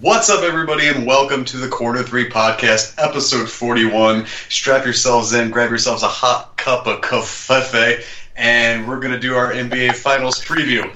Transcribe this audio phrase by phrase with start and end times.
[0.00, 4.26] What's up, everybody, and welcome to the Corner 3 Podcast, episode 41.
[4.48, 8.04] Strap yourselves in, grab yourselves a hot cup of covfefe,
[8.36, 10.92] and we're going to do our NBA Finals preview.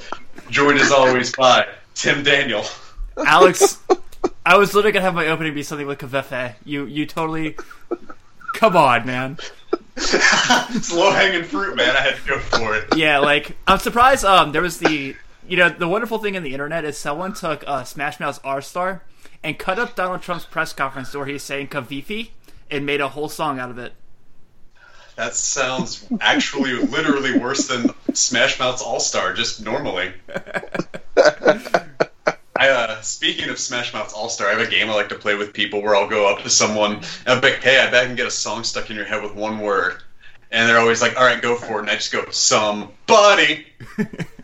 [0.51, 2.65] Joined as always by Tim Daniel.
[3.17, 3.79] Alex,
[4.45, 6.55] I was literally gonna have my opening be something with Covfefe.
[6.65, 7.57] You you totally
[8.55, 9.39] come on, man.
[9.97, 11.97] it's low hanging fruit, man.
[11.97, 12.97] I had to go for it.
[12.97, 14.25] Yeah, like I'm surprised.
[14.25, 15.15] Um, there was the
[15.49, 18.61] you know the wonderful thing in the internet is someone took uh, Smash Mouth's All
[18.61, 19.03] Star
[19.43, 22.31] and cut up Donald Trump's press conference where he's saying Covfefe
[22.71, 23.95] and made a whole song out of it.
[25.17, 30.13] That sounds actually literally worse than Smash Mouth's All Star, just normally.
[32.61, 35.15] I, uh, speaking of Smash Mouth's All Star, I have a game I like to
[35.15, 38.05] play with people where I'll go up to someone and I'm like, "Hey, I bet
[38.05, 40.03] I can get a song stuck in your head with one word,"
[40.51, 43.67] and they're always like, "All right, go for it," and I just go, "Somebody,"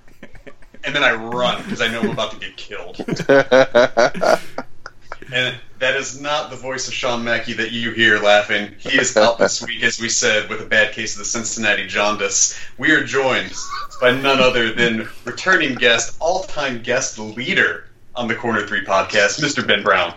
[0.85, 2.99] and then I run because I know I'm about to get killed.
[5.33, 8.73] and that is not the voice of Sean Mackey that you hear laughing.
[8.79, 11.87] He is out this week, as we said, with a bad case of the Cincinnati
[11.87, 12.59] jaundice.
[12.79, 13.53] We are joined
[14.01, 19.67] by none other than returning guest, all-time guest leader on the Corner Three podcast, Mr.
[19.67, 20.15] Ben Brown.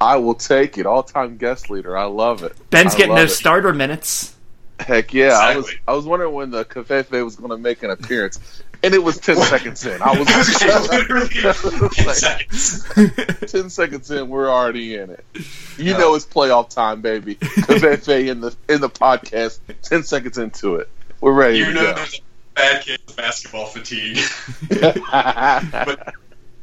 [0.00, 0.86] I will take it.
[0.86, 1.96] All time guest leader.
[1.96, 2.56] I love it.
[2.70, 3.30] Ben's I getting love no it.
[3.30, 4.34] starter minutes.
[4.80, 5.38] Heck yeah.
[5.38, 8.62] I was I was wondering when the Covfefe was going to make an appearance.
[8.82, 10.00] And it was 10 seconds in.
[10.02, 10.28] I was
[10.90, 13.50] Literally ten seconds.
[13.52, 15.24] 10 seconds in, we're already in it.
[15.78, 17.36] You know it's playoff time, baby.
[17.36, 20.88] Covfefe in the in the podcast, 10 seconds into it.
[21.20, 21.94] We're ready You to know go.
[21.94, 24.18] there's a bad case of basketball fatigue.
[24.70, 26.14] but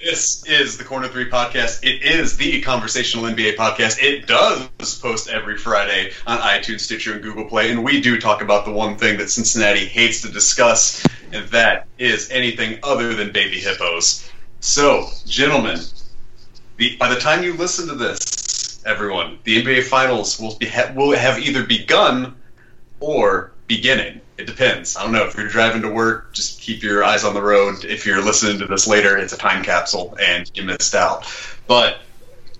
[0.03, 1.83] this is the Corner Three podcast.
[1.83, 4.01] It is the conversational NBA podcast.
[4.01, 8.41] It does post every Friday on iTunes, Stitcher, and Google Play, and we do talk
[8.41, 13.31] about the one thing that Cincinnati hates to discuss, and that is anything other than
[13.31, 14.27] baby hippos.
[14.59, 15.79] So, gentlemen,
[16.77, 21.15] the, by the time you listen to this, everyone, the NBA Finals will be will
[21.15, 22.35] have either begun
[22.99, 24.19] or beginning.
[24.37, 24.97] It depends.
[24.97, 25.25] I don't know.
[25.25, 27.85] If you're driving to work, just keep your eyes on the road.
[27.85, 31.25] If you're listening to this later, it's a time capsule and you missed out.
[31.67, 31.99] But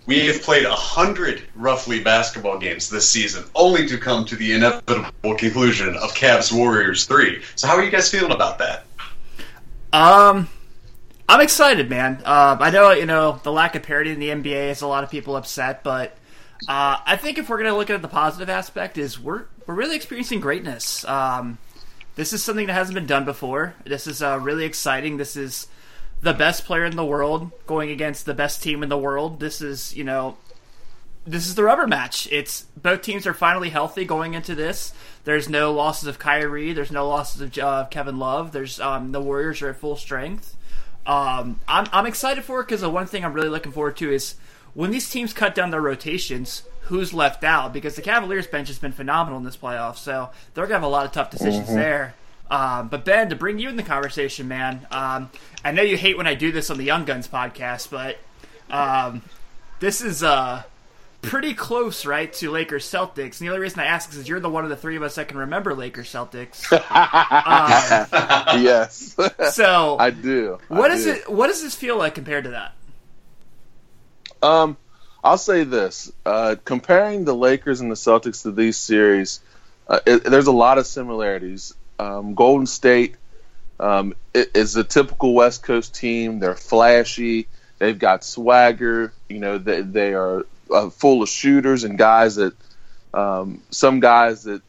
[0.06, 4.54] we have played a hundred roughly basketball games this season, only to come to the
[4.54, 7.42] inevitable conclusion of Cavs Warriors three.
[7.56, 8.86] So how are you guys feeling about that?
[9.92, 10.48] Um,
[11.28, 12.22] I'm excited, man.
[12.24, 15.04] Um, I know you know the lack of parity in the NBA has a lot
[15.04, 16.16] of people upset, but
[16.70, 19.96] uh, I think if we're gonna look at the positive aspect, is we're we're really
[19.96, 21.06] experiencing greatness.
[21.06, 21.58] Um,
[22.16, 23.74] this is something that hasn't been done before.
[23.86, 25.16] This is uh, really exciting.
[25.16, 25.68] This is
[26.22, 29.40] the best player in the world going against the best team in the world.
[29.40, 30.36] This is you know
[31.26, 32.28] this is the rubber match.
[32.34, 34.94] It's both teams are finally healthy going into this.
[35.24, 36.74] There's no losses of Kyrie.
[36.74, 38.52] There's no losses of uh, Kevin Love.
[38.52, 40.58] There's um, the Warriors are at full strength.
[41.06, 44.12] Um, I'm I'm excited for it because the one thing I'm really looking forward to
[44.12, 44.36] is
[44.74, 46.64] when these teams cut down their rotations.
[46.92, 47.72] Who's left out?
[47.72, 50.88] Because the Cavaliers bench has been phenomenal in this playoff, so they're gonna have a
[50.88, 52.16] lot of tough decisions there.
[52.50, 55.30] Um, but Ben, to bring you in the conversation, man, um,
[55.64, 58.18] I know you hate when I do this on the Young Guns podcast, but
[58.70, 59.22] um,
[59.80, 60.64] this is uh,
[61.22, 63.40] pretty close, right, to Lakers Celtics.
[63.40, 65.16] And the only reason I ask is you're the one of the three of us
[65.16, 66.70] that can remember Lakers Celtics.
[68.52, 69.16] um, yes.
[69.56, 70.60] so, I do.
[70.68, 71.12] what I is do.
[71.12, 71.30] it?
[71.30, 72.74] What does this feel like compared to that?
[74.44, 74.76] Um,
[75.24, 79.40] I'll say this: uh, comparing the Lakers and the Celtics to these series,
[79.88, 81.74] uh, it, there's a lot of similarities.
[82.00, 83.16] Um, Golden State
[83.80, 86.40] um, is a typical West Coast team.
[86.40, 87.48] They're flashy.
[87.78, 89.14] They've got swagger.
[89.30, 92.54] You know, they they are uh, full of shooters and guys that
[93.14, 94.62] um, some guys that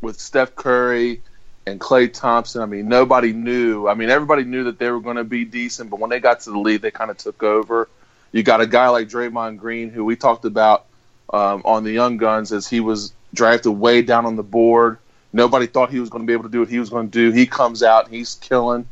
[0.00, 1.20] with Steph Curry
[1.66, 2.62] and Klay Thompson.
[2.62, 3.88] I mean, nobody knew.
[3.88, 6.40] I mean, everybody knew that they were going to be decent, but when they got
[6.40, 7.88] to the league, they kind of took over.
[8.32, 10.86] You got a guy like Draymond Green, who we talked about
[11.32, 14.98] um, on the Young Guns, as he was drafted way down on the board.
[15.32, 17.30] Nobody thought he was going to be able to do what he was going to
[17.30, 17.30] do.
[17.36, 18.88] He comes out, he's killing.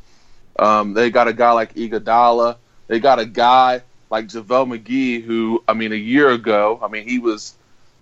[0.59, 2.57] Um, they got a guy like Iguodala.
[2.87, 7.09] They got a guy like JaVale McGee, who I mean, a year ago, I mean,
[7.09, 7.55] he was,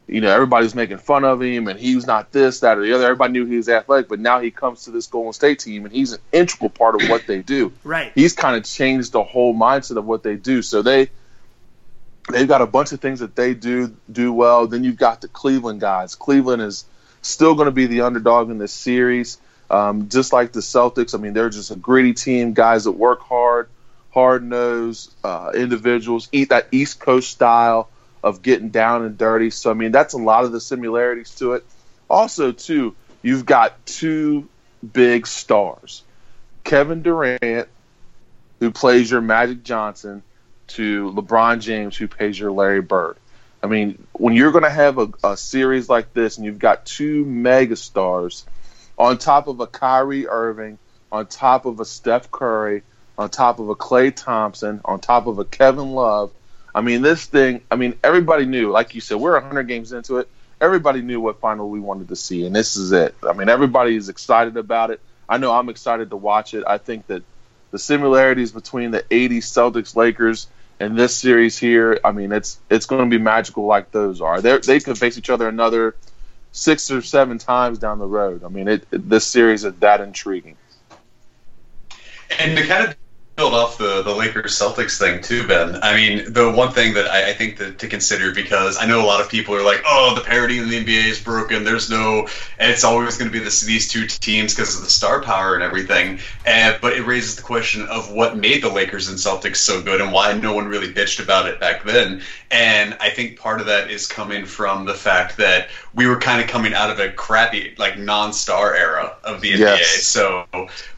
[0.06, 2.84] you know, everybody was making fun of him, and he was not this, that, or
[2.84, 3.04] the other.
[3.04, 5.94] Everybody knew he was athletic, but now he comes to this Golden State team, and
[5.94, 8.12] he's an integral part of what they do Right.
[8.14, 10.62] he's kind of changed the whole mindset of what they do.
[10.62, 11.10] So they
[12.32, 14.66] they've got a bunch of things that they do do well.
[14.66, 16.14] Then you've got the Cleveland guys.
[16.14, 16.84] Cleveland is
[17.22, 19.38] still going to be the underdog in this series,
[19.70, 21.14] um, just like the Celtics.
[21.14, 23.68] I mean, they're just a gritty team, guys that work hard,
[24.10, 27.88] hard nosed uh, individuals, eat that East Coast style
[28.22, 29.50] of getting down and dirty.
[29.50, 31.64] So I mean, that's a lot of the similarities to it.
[32.08, 34.48] Also, too, you've got two
[34.92, 36.02] big stars,
[36.64, 37.68] Kevin Durant
[38.62, 40.22] who plays your Magic Johnson,
[40.74, 43.16] to LeBron James, who pays your Larry Bird.
[43.62, 46.84] I mean, when you're going to have a, a series like this and you've got
[46.84, 48.44] two megastars
[48.98, 50.78] on top of a Kyrie Irving,
[51.12, 52.82] on top of a Steph Curry,
[53.16, 56.32] on top of a Klay Thompson, on top of a Kevin Love.
[56.74, 60.18] I mean, this thing, I mean, everybody knew, like you said, we're 100 games into
[60.18, 60.28] it.
[60.60, 63.14] Everybody knew what final we wanted to see, and this is it.
[63.22, 65.00] I mean, everybody is excited about it.
[65.28, 66.64] I know I'm excited to watch it.
[66.66, 67.22] I think that
[67.72, 70.46] the similarities between the 80s Celtics Lakers
[70.82, 74.40] and this series here, I mean, it's it's going to be magical like those are.
[74.40, 75.94] They they could face each other another
[76.50, 78.42] six or seven times down the road.
[78.44, 80.56] I mean, it, it this series is that intriguing.
[82.38, 82.96] And to kind of
[83.42, 85.76] build off the, the Lakers Celtics thing too, Ben.
[85.82, 89.02] I mean, the one thing that I, I think that to consider because I know
[89.02, 91.64] a lot of people are like, "Oh, the parity in the NBA is broken.
[91.64, 92.28] There's no,
[92.60, 95.62] it's always going to be this, these two teams because of the star power and
[95.64, 99.82] everything." And but it raises the question of what made the Lakers and Celtics so
[99.82, 102.22] good and why no one really bitched about it back then.
[102.52, 106.40] And I think part of that is coming from the fact that we were kind
[106.40, 109.58] of coming out of a crappy, like non-star era of the NBA.
[109.58, 110.04] Yes.
[110.04, 110.46] So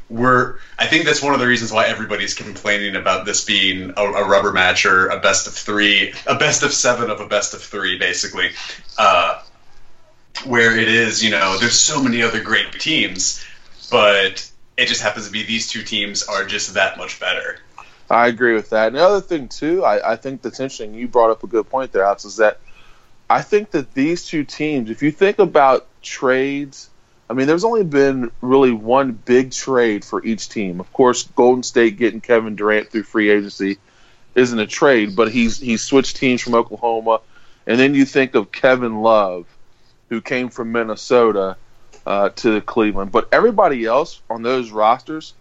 [0.08, 4.02] we're I think that's one of the reasons why everybody's complaining about this being a,
[4.02, 7.55] a, rubber match or a best of three, a best of seven of a best
[7.55, 8.50] of three, basically.
[8.99, 9.41] Uh,
[10.44, 13.44] where it is, you know, there's so many other great teams,
[13.90, 17.58] but it just happens to be these two teams are just that much better.
[18.11, 18.88] I agree with that.
[18.88, 20.94] And the other thing too, I, I think that's interesting.
[20.94, 22.61] You brought up a good point there, Alex, is that
[23.29, 26.91] I think that these two teams, if you think about trades
[27.29, 30.79] I mean, there's only been really one big trade for each team.
[30.81, 33.79] Of course, Golden State getting Kevin Durant through free agency
[34.35, 37.21] isn't a trade, but he's he's switched teams from Oklahoma,
[37.67, 39.47] and then you think of Kevin Love,
[40.11, 41.56] who came from Minnesota
[42.06, 43.11] uh, to Cleveland.
[43.11, 45.32] But everybody else on those rosters,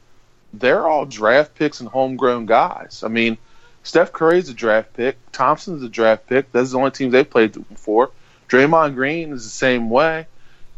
[0.54, 3.04] they're all draft picks and homegrown guys.
[3.04, 3.38] I mean,
[3.84, 6.52] Steph Curry's a draft pick, Thompson's a draft pick.
[6.52, 8.12] That's the only teams they've played before.
[8.48, 10.28] Draymond Green is the same way.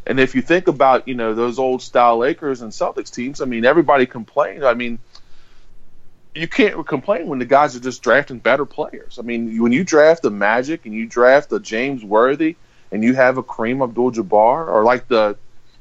[0.07, 3.46] And if you think about, you know, those old style Lakers and Celtics teams, I
[3.46, 4.63] mean, everybody complained.
[4.63, 5.00] I mean,
[6.36, 9.18] you can't complain when the guys are just drafting better players.
[9.18, 12.56] I mean, when you draft the Magic and you draft the James Worthy
[12.92, 15.38] and you have a Kareem Abdul-Jabbar or like the,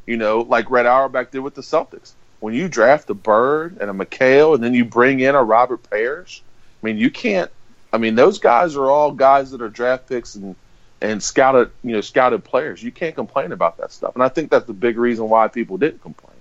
[0.07, 2.13] you know, like Red Auerbach did with the Celtics.
[2.41, 5.89] When you draft a Bird and a McHale and then you bring in a Robert
[5.91, 6.43] Parish,
[6.85, 7.51] I mean, you can't.
[7.95, 10.55] I mean, those guys are all guys that are draft picks and
[11.01, 12.83] and scouted, you know, scouted players.
[12.83, 15.79] You can't complain about that stuff, and I think that's the big reason why people
[15.79, 16.37] didn't complain.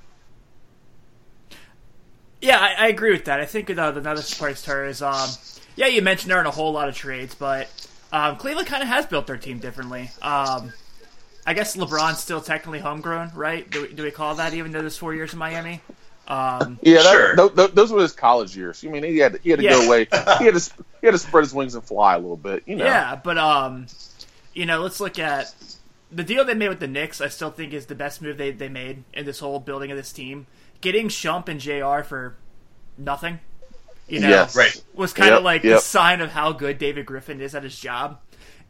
[2.42, 3.40] Yeah, I, I agree with that.
[3.40, 5.30] I think another surprise to her is, um,
[5.78, 7.70] yeah, you mentioned there aren't a whole lot of trades, but
[8.12, 10.12] um, Cleveland kind of has built their team differently.
[10.22, 10.74] Um,
[11.48, 13.70] I guess LeBron's still technically homegrown, right?
[13.70, 15.80] Do we, do we call that even though there's four years in Miami?
[16.28, 17.36] Um, yeah, that, sure.
[17.36, 18.84] th- th- those were his college years.
[18.84, 19.72] I mean, he had to, he had to yeah.
[19.72, 20.08] go away.
[20.40, 22.64] He had to he had to spread his wings and fly a little bit.
[22.66, 22.86] You know.
[22.86, 23.88] Yeah, but um,
[24.54, 25.54] you know, let's look at
[26.12, 27.22] the deal they made with the Knicks.
[27.22, 29.98] I still think is the best move they they made in this whole building of
[29.98, 30.48] this team.
[30.82, 32.04] Getting Shump and Jr.
[32.04, 32.36] for
[32.98, 33.40] nothing,
[34.08, 34.56] you know, yes.
[34.56, 34.84] right.
[34.94, 35.78] was kind yep, of like yep.
[35.78, 38.20] the sign of how good David Griffin is at his job,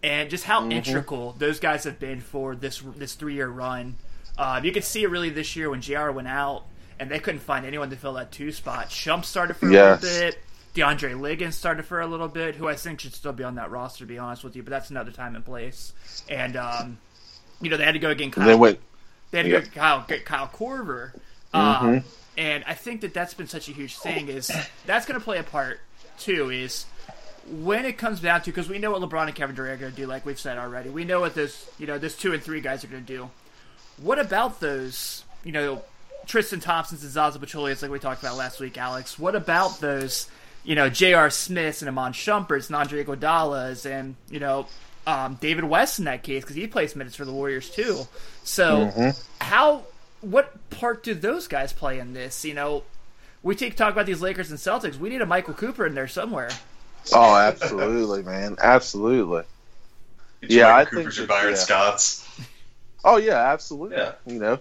[0.01, 0.73] and just how mm-hmm.
[0.73, 3.95] integral those guys have been for this this three year run.
[4.38, 6.11] Uh, you could see it really this year when Jr.
[6.11, 6.65] went out
[7.03, 8.89] and they couldn't find anyone to fill that two spot.
[8.89, 10.01] Shump started for a yes.
[10.01, 10.39] little bit.
[10.73, 13.69] DeAndre Liggins started for a little bit, who I think should still be on that
[13.69, 14.63] roster, to be honest with you.
[14.63, 15.93] But that's another time and place.
[16.29, 16.98] And um,
[17.62, 18.31] you know they had to go again.
[18.31, 18.48] Kyle.
[18.48, 18.79] They went.
[19.31, 19.60] They had to yeah.
[19.60, 20.48] go Kyle get Kyle.
[20.48, 21.55] Mm-hmm.
[21.55, 22.03] Um,
[22.38, 24.29] and I think that that's been such a huge thing.
[24.29, 24.50] Is
[24.86, 25.81] that's going to play a part
[26.17, 26.50] too?
[26.50, 26.86] Is
[27.51, 29.91] when it comes down to because we know what LeBron and Kevin Durant are going
[29.91, 30.89] to do, like we've said already.
[30.89, 33.29] We know what those you know those two and three guys are going to do.
[33.98, 35.83] What about those you know
[36.25, 39.18] Tristan Thompsons and Zaza Pachulias, like we talked about last week, Alex?
[39.20, 40.27] What about those
[40.63, 41.30] you know, J.R.
[41.30, 44.68] Smiths and Iman Shumperts and Andre Iguodala's and, you know,
[45.06, 48.08] um, David West in that case because he plays minutes for the Warriors too.
[48.44, 49.10] So, mm-hmm.
[49.44, 49.84] how,
[50.22, 52.46] what part do those guys play in this?
[52.46, 52.84] You know,
[53.42, 54.98] we take talk about these Lakers and Celtics.
[54.98, 56.50] We need a Michael Cooper in there somewhere.
[57.12, 59.44] Oh, absolutely, man, absolutely.
[60.42, 61.60] It's yeah, I Cooper's think that, Byron yeah.
[61.60, 62.30] Scotts.
[63.03, 63.98] Oh yeah, absolutely.
[63.98, 64.13] Yeah.
[64.25, 64.60] You know,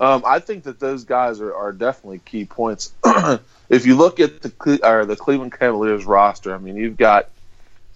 [0.00, 2.92] um, I think that those guys are, are definitely key points.
[3.68, 7.28] if you look at the or the Cleveland Cavaliers roster, I mean, you've got,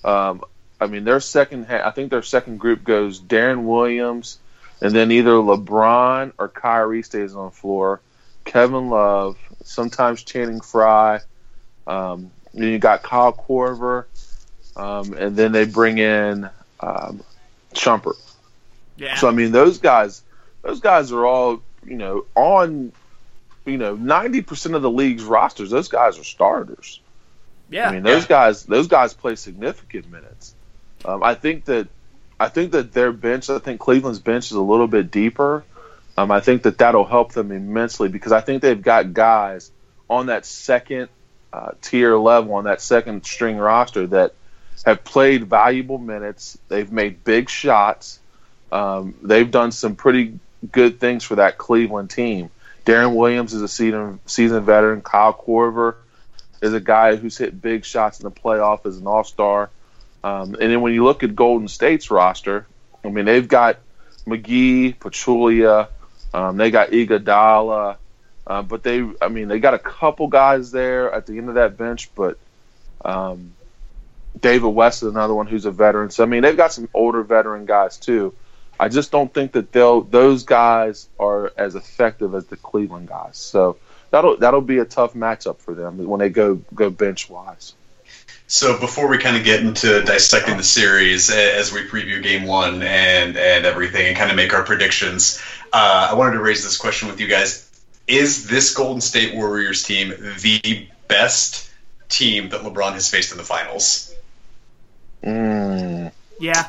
[0.04, 0.42] um,
[0.80, 4.38] I mean, their second, I think their second group goes Deron Williams,
[4.80, 8.00] and then either LeBron or Kyrie stays on the floor.
[8.44, 11.20] Kevin Love, sometimes Channing Frye.
[11.86, 14.06] Um, then you got Kyle Korver,
[14.76, 17.22] um, and then they bring in um,
[17.74, 18.20] Shumpert.
[18.96, 19.14] Yeah.
[19.16, 20.22] So I mean, those guys,
[20.62, 22.92] those guys are all you know, on
[23.64, 27.00] you know, ninety percent of the league's rosters, those guys are starters.
[27.70, 27.88] Yeah.
[27.88, 28.28] I mean, those Yeah.
[28.28, 30.54] guys, those guys play significant minutes.
[31.04, 31.88] Um, I think that,
[32.38, 35.64] I think that their bench, I think Cleveland's bench is a little bit deeper.
[36.18, 39.70] Um, I think that that'll help them immensely because I think they've got guys
[40.10, 41.08] on that second
[41.52, 44.34] uh, tier level, on that second string roster that
[44.84, 46.58] have played valuable minutes.
[46.68, 48.18] They've made big shots.
[48.70, 50.38] Um, they've done some pretty
[50.70, 52.50] good things for that Cleveland team.
[52.84, 55.02] Deron Williams is a seasoned, seasoned veteran.
[55.02, 55.96] Kyle Korver
[56.60, 59.70] is a guy who's hit big shots in the playoff as an all star.
[60.24, 62.66] Um, and then when you look at Golden State's roster,
[63.04, 63.78] I mean, they've got
[64.26, 65.88] McGee, Pachulia,
[66.32, 67.96] um, they got Iguodala,
[68.46, 71.56] uh, but they, I mean, they got a couple guys there at the end of
[71.56, 72.38] that bench, but
[73.04, 73.52] um,
[74.40, 76.10] David West is another one who's a veteran.
[76.10, 78.34] So I mean, they've got some older veteran guys too.
[78.82, 83.36] I just don't think that they'll those guys are as effective as the Cleveland guys.
[83.36, 83.76] So
[84.10, 87.74] that'll that'll be a tough matchup for them when they go go bench wise.
[88.48, 92.82] So before we kind of get into dissecting the series as we preview Game One
[92.82, 95.40] and and everything and kind of make our predictions,
[95.72, 97.70] uh, I wanted to raise this question with you guys:
[98.08, 100.08] Is this Golden State Warriors team
[100.40, 101.70] the best
[102.08, 104.12] team that LeBron has faced in the finals?
[105.22, 106.10] Mm.
[106.40, 106.66] Yeah.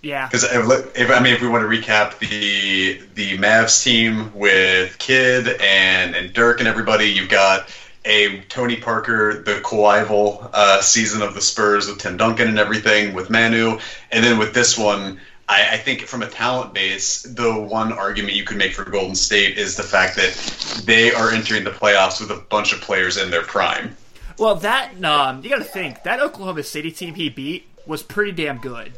[0.00, 0.26] Yeah.
[0.26, 4.96] Because if, if I mean, if we want to recap the the Mavs team with
[4.98, 7.68] Kidd and and Dirk and everybody, you've got
[8.04, 13.12] a Tony Parker, the Kawhival uh, season of the Spurs with Tim Duncan and everything
[13.12, 13.78] with Manu,
[14.12, 15.20] and then with this one.
[15.50, 19.14] I, I think from a talent base, the one argument you could make for Golden
[19.14, 23.16] State is the fact that they are entering the playoffs with a bunch of players
[23.16, 23.96] in their prime.
[24.38, 28.32] Well, that um, you got to think that Oklahoma City team he beat was pretty
[28.32, 28.92] damn good.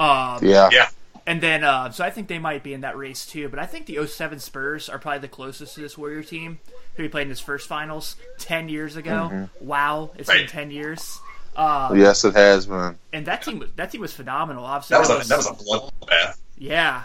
[0.00, 0.68] Um, Yeah.
[0.72, 0.88] Yeah,
[1.26, 3.48] And then, uh, so I think they might be in that race too.
[3.48, 6.58] But I think the 07 Spurs are probably the closest to this Warrior team
[6.96, 9.48] who he played in his first finals 10 years ago.
[9.60, 11.20] Wow, it's been 10 years.
[11.56, 12.98] Um, Yes, it has, man.
[13.12, 14.64] And that team, was- that team was phenomenal.
[14.64, 16.36] Obviously, that was a that was a bloodbath.
[16.56, 17.02] yeah,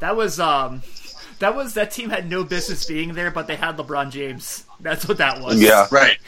[0.00, 0.82] that was um,
[1.38, 4.64] that was that team had no business being there, but they had LeBron James.
[4.80, 5.60] That's what that was.
[5.60, 5.88] Yeah.
[5.90, 6.18] Right.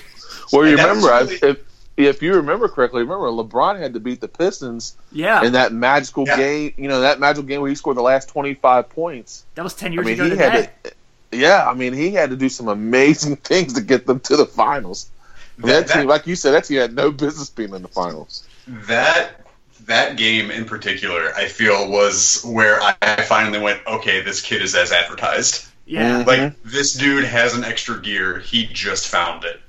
[0.53, 1.59] Well, you And that remember, really- if
[2.07, 5.43] if you remember correctly, remember LeBron had to beat the Pistons yeah.
[5.45, 6.37] in that magical Yeah.
[6.37, 6.75] game.
[6.77, 9.45] You know that magical game where he scored the last twenty five points.
[9.57, 10.61] that was 10 years I years mean, ago he today.
[10.83, 10.93] had to.
[11.31, 14.47] Yeah, I mean, he had to do some amazing things to get them to the
[14.47, 15.11] finals.
[15.59, 17.89] That, That- that- team, like you said, that team had no business being in the
[17.89, 18.45] finals.
[18.87, 19.33] that
[19.87, 24.75] that game in particular, I feel was where I finally went, okay, this kid is
[24.75, 25.67] as advertised.
[25.87, 26.23] yeah.
[26.23, 26.27] Mhm.
[26.27, 28.39] Like this dude has an extra gear.
[28.39, 29.61] He just found it,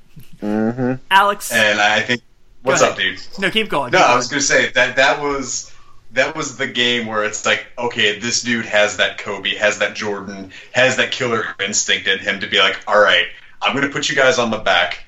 [0.42, 0.94] Mm-hmm.
[1.12, 2.22] Alex, and I think,
[2.64, 3.20] what's up, dude?
[3.40, 3.92] no, keep going.
[3.92, 5.74] No, keep I was gonna say that that was
[6.12, 9.96] that was the game where it's like, okay, this dude has that Kobe, has that
[9.96, 13.28] Jordan, has that killer instinct in him to be like, all right,
[13.62, 15.04] I'm gonna put you guys on the back,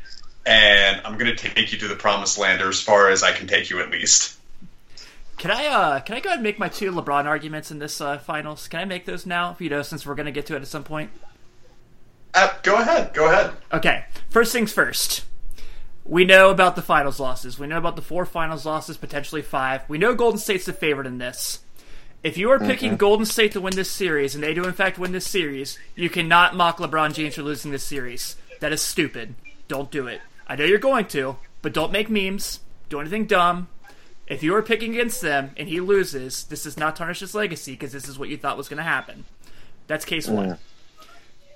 [0.45, 3.47] and I'm gonna take you to the promised land, or as far as I can
[3.47, 4.37] take you at least.
[5.37, 7.99] Can I uh can I go ahead and make my two LeBron arguments in this
[7.99, 8.67] uh, finals?
[8.67, 9.55] Can I make those now?
[9.59, 11.09] You know, since we're gonna get to it at some point.
[12.33, 13.51] Uh, go ahead, go ahead.
[13.73, 15.25] Okay, first things first.
[16.05, 17.59] We know about the finals losses.
[17.59, 19.83] We know about the four finals losses, potentially five.
[19.87, 21.59] We know Golden State's the favorite in this.
[22.23, 24.99] If you are picking Golden State to win this series, and they do in fact
[24.99, 28.35] win this series, you cannot mock LeBron James for losing this series.
[28.59, 29.35] That is stupid.
[29.67, 30.21] Don't do it.
[30.47, 32.59] I know you're going to, but don't make memes.
[32.89, 33.69] Do anything dumb.
[34.27, 37.71] If you are picking against them and he loses, this does not tarnish his legacy
[37.71, 39.25] because this is what you thought was going to happen.
[39.87, 40.57] That's case one.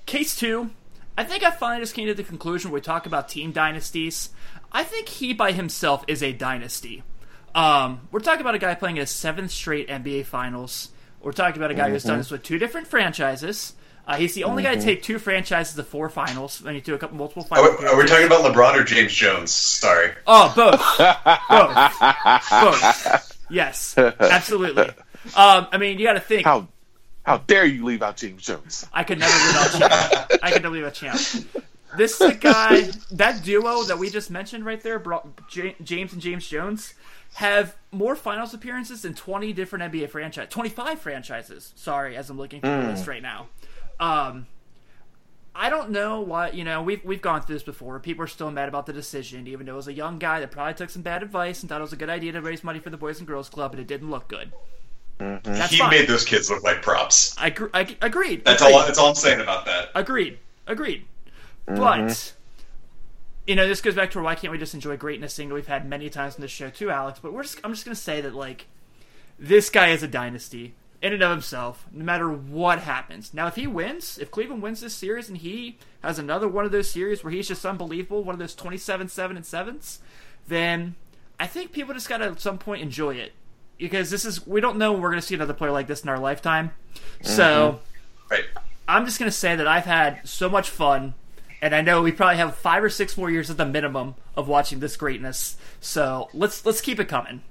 [0.06, 0.70] Case two,
[1.18, 4.30] I think I finally just came to the conclusion when we talk about team dynasties.
[4.72, 7.04] I think he by himself is a dynasty.
[7.56, 10.90] Um, we're talking about a guy playing his seventh straight NBA Finals.
[11.22, 13.74] We're talking about a guy who's done this with two different franchises.
[14.08, 16.94] Uh, he's the only guy to take two franchises to four finals, and he do
[16.94, 17.80] a couple multiple Are finals.
[17.80, 19.52] we, are we talking about LeBron or James Jones?
[19.52, 20.12] Sorry.
[20.28, 20.80] Oh, both,
[21.50, 23.46] both, both.
[23.50, 24.90] Yes, absolutely.
[25.36, 26.46] Um, I mean, you got to think.
[26.46, 26.68] How
[27.26, 28.86] how dare you leave out James Jones?
[28.94, 30.32] I could never leave out champ.
[30.44, 31.20] I could never leave out champ.
[31.98, 35.02] This is a guy, that duo that we just mentioned right there,
[35.50, 36.94] James and James Jones,
[37.36, 41.74] have more finals appearances than 20 different NBA franchises, 25 franchises.
[41.76, 43.48] Sorry, as I'm looking through the list right now.
[44.00, 44.48] Um,
[45.56, 46.84] I don't know what you know.
[46.84, 48.00] We've we've gone through this before.
[48.00, 50.52] People are still mad about the decision, even though it was a young guy that
[50.52, 52.80] probably took some bad advice and thought it was a good idea to raise money
[52.80, 54.52] for the Boys and Girls Club, and it didn't look good.
[55.20, 55.54] Mm-hmm.
[55.54, 55.90] That's He fine.
[55.92, 57.36] made those kids look like props.
[57.38, 58.44] I, gr- I agreed.
[58.46, 58.74] That's agreed.
[58.76, 58.86] all.
[58.86, 59.90] That's all I'm saying about that.
[59.96, 60.40] Agreed.
[60.68, 61.06] Agreed.
[61.68, 61.80] Mm-hmm.
[61.80, 62.34] But
[63.48, 65.68] you know, this goes back to why can't we just enjoy greatness thing that we've
[65.68, 67.20] had many times in this show too, Alex.
[67.22, 68.66] But we're just I'm just gonna say that like
[69.40, 70.74] this guy is a dynasty.
[71.02, 73.34] in and of himself, no matter what happens.
[73.34, 76.72] Now, if he wins, if Cleveland wins this series and he has another one of
[76.72, 80.00] those series where he's just unbelievable, one of those 27 7 and 7s,
[80.48, 80.96] then
[81.40, 83.34] I think people just got to at some point enjoy it.
[83.78, 86.04] Because this is, we don't know when we're going to see another player like this
[86.04, 86.72] in our lifetime.
[86.96, 87.28] Mm-hmm.
[87.28, 87.80] So,
[88.30, 88.46] Right.
[88.88, 91.14] I'm just going to say that I've had so much fun.
[91.62, 94.48] And I know we probably have five or six more years at the minimum of
[94.48, 95.58] watching this greatness.
[95.80, 97.42] So let's let's keep it coming.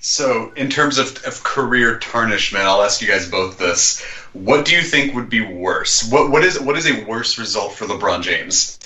[0.00, 4.00] So, in terms of, of career tarnishment, I'll ask you guys both this:
[4.32, 6.08] What do you think would be worse?
[6.10, 8.78] What what is what is a worse result for LeBron James?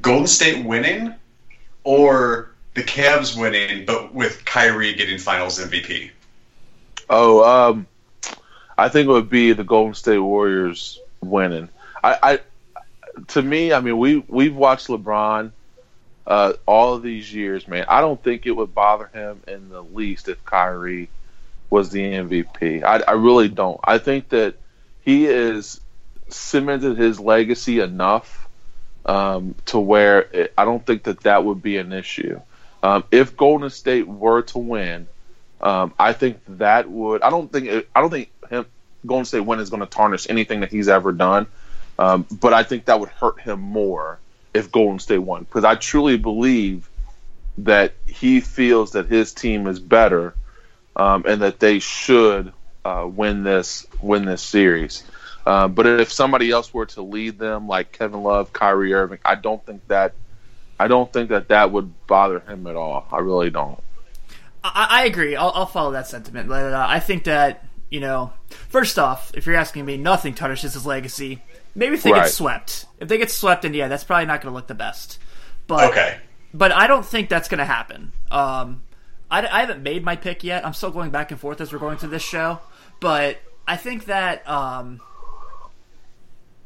[0.00, 1.12] Golden State winning,
[1.82, 6.10] or the Cavs winning, but with Kyrie getting Finals MVP?
[7.08, 7.86] Oh, um,
[8.78, 11.68] I think it would be the Golden State Warriors winning.
[12.02, 12.40] I, I
[13.28, 15.52] to me, I mean, we we've watched LeBron
[16.26, 17.84] uh, all of these years, man.
[17.88, 21.08] I don't think it would bother him in the least if Kyrie
[21.68, 22.82] was the MVP.
[22.84, 23.80] I, I really don't.
[23.82, 24.54] I think that
[25.02, 25.80] he is
[26.28, 28.48] cemented his legacy enough
[29.06, 32.40] um, to where it, I don't think that that would be an issue.
[32.82, 35.06] Um, if Golden State were to win,
[35.60, 37.22] um, I think that would.
[37.22, 37.86] I don't think.
[37.94, 38.66] I don't think him
[39.06, 41.46] Golden State win is going to tarnish anything that he's ever done.
[41.98, 44.18] Um, but I think that would hurt him more
[44.54, 46.88] if Golden State won because I truly believe
[47.58, 50.34] that he feels that his team is better
[50.96, 52.52] um, and that they should
[52.84, 55.04] uh, win this win this series.
[55.46, 59.34] Uh, but if somebody else were to lead them, like Kevin Love, Kyrie Irving, I
[59.34, 60.14] don't think that
[60.80, 63.06] I don't think that that would bother him at all.
[63.12, 63.82] I really don't.
[64.64, 65.36] I, I agree.
[65.36, 66.48] I'll, I'll, follow that sentiment.
[66.48, 70.74] But, uh, I think that you know, first off, if you're asking me, nothing tarnishes
[70.74, 71.42] his legacy.
[71.74, 72.22] Maybe if they right.
[72.22, 72.86] get swept.
[72.98, 75.18] If they get swept, then yeah, that's probably not going to look the best.
[75.66, 76.18] But okay.
[76.54, 78.12] But I don't think that's going to happen.
[78.30, 78.82] Um,
[79.30, 80.64] I, I haven't made my pick yet.
[80.64, 82.58] I'm still going back and forth as we're going through this show.
[83.00, 85.00] But I think that um,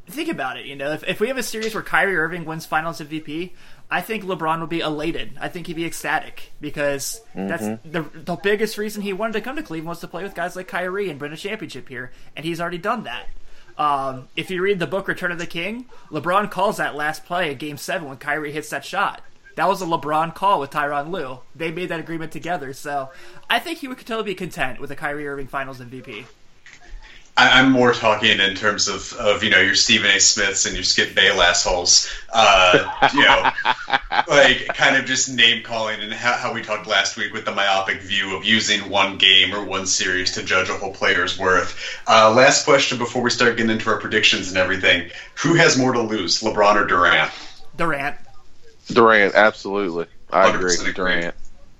[0.08, 0.66] think about it.
[0.66, 3.52] You know, if, if we have a series where Kyrie Irving wins Finals MVP,
[3.90, 5.36] I think LeBron would be elated.
[5.40, 7.48] I think he'd be ecstatic because mm-hmm.
[7.48, 10.34] that's the the biggest reason he wanted to come to Cleveland was to play with
[10.34, 13.28] guys like Kyrie and win a championship here, and he's already done that.
[13.76, 17.50] Um, if you read the book Return of the King, LeBron calls that last play
[17.50, 19.22] in Game Seven when Kyrie hits that shot.
[19.56, 21.40] That was a LeBron call with Tyronn Lue.
[21.54, 23.10] They made that agreement together, so
[23.48, 26.24] I think he would totally be content with a Kyrie Irving Finals MVP.
[27.36, 30.20] I, am more talking in terms of, of you know your Stephen A.
[30.20, 33.50] Smiths and your Skip Bayless holes, uh, you know,
[34.28, 37.52] like kind of just name calling and how, how, we talked last week with the
[37.52, 42.00] myopic view of using one game or one series to judge a whole player's worth.
[42.06, 45.92] Uh, last question before we start getting into our predictions and everything: Who has more
[45.92, 47.32] to lose, LeBron or Durant?
[47.76, 48.16] Durant.
[48.88, 50.06] Durant, absolutely.
[50.30, 50.76] I agree.
[50.92, 51.34] Durant.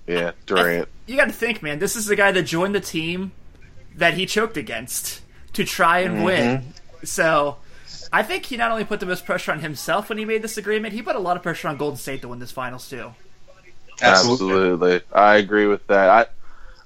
[0.07, 0.89] Yeah, Durant.
[1.07, 1.79] you got to think, man.
[1.79, 3.33] This is the guy that joined the team
[3.95, 5.21] that he choked against
[5.55, 6.25] to try and mm-hmm.
[6.25, 6.75] win.
[7.05, 7.57] So
[8.13, 10.57] I think he not only put the most pressure on himself when he made this
[10.57, 13.15] agreement, he put a lot of pressure on Golden State to win this finals too.
[14.03, 15.01] Absolutely, Absolutely.
[15.13, 16.29] I agree with that.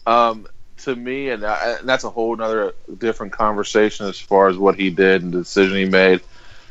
[0.06, 0.46] I, um,
[0.78, 4.76] to me, and, I, and, that's a whole other different conversation as far as what
[4.76, 6.20] he did and the decision he made.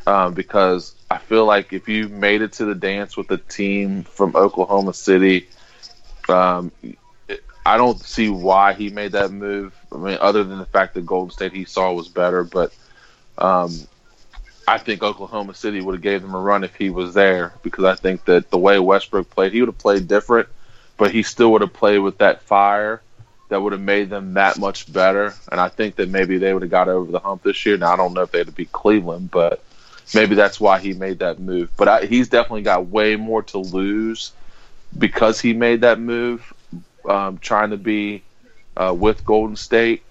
[0.05, 4.03] Um, because I feel like if you made it to the dance with a team
[4.03, 5.49] from Oklahoma City,
[6.29, 6.71] um,
[7.67, 9.75] I don't see why he made that move.
[9.91, 12.73] I mean, other than the fact that Golden State he saw was better, but
[13.37, 13.77] um,
[14.65, 17.83] I think Oklahoma City would have gave them a run if he was there because
[17.83, 20.47] I think that the way Westbrook played, he would have played different,
[20.95, 23.01] but he still would have played with that fire
[23.49, 25.33] that would have made them that much better.
[25.51, 27.75] And I think that maybe they would have got over the hump this year.
[27.75, 29.61] Now I don't know if they'd beat Cleveland, but
[30.15, 31.69] maybe that's why he made that move.
[31.75, 34.31] But I, he's definitely got way more to lose
[34.97, 36.53] because he made that move
[37.07, 38.23] um, trying to be
[38.75, 40.03] uh, with Golden State.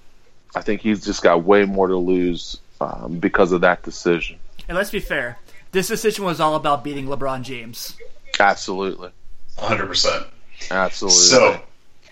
[0.55, 4.39] I think he's just got way more to lose um, because of that decision.
[4.69, 5.39] And let's be fair,
[5.73, 7.97] this decision was all about beating LeBron James.
[8.41, 9.11] Absolutely.
[9.59, 10.27] 100%.
[10.71, 11.19] Absolutely.
[11.19, 11.61] So,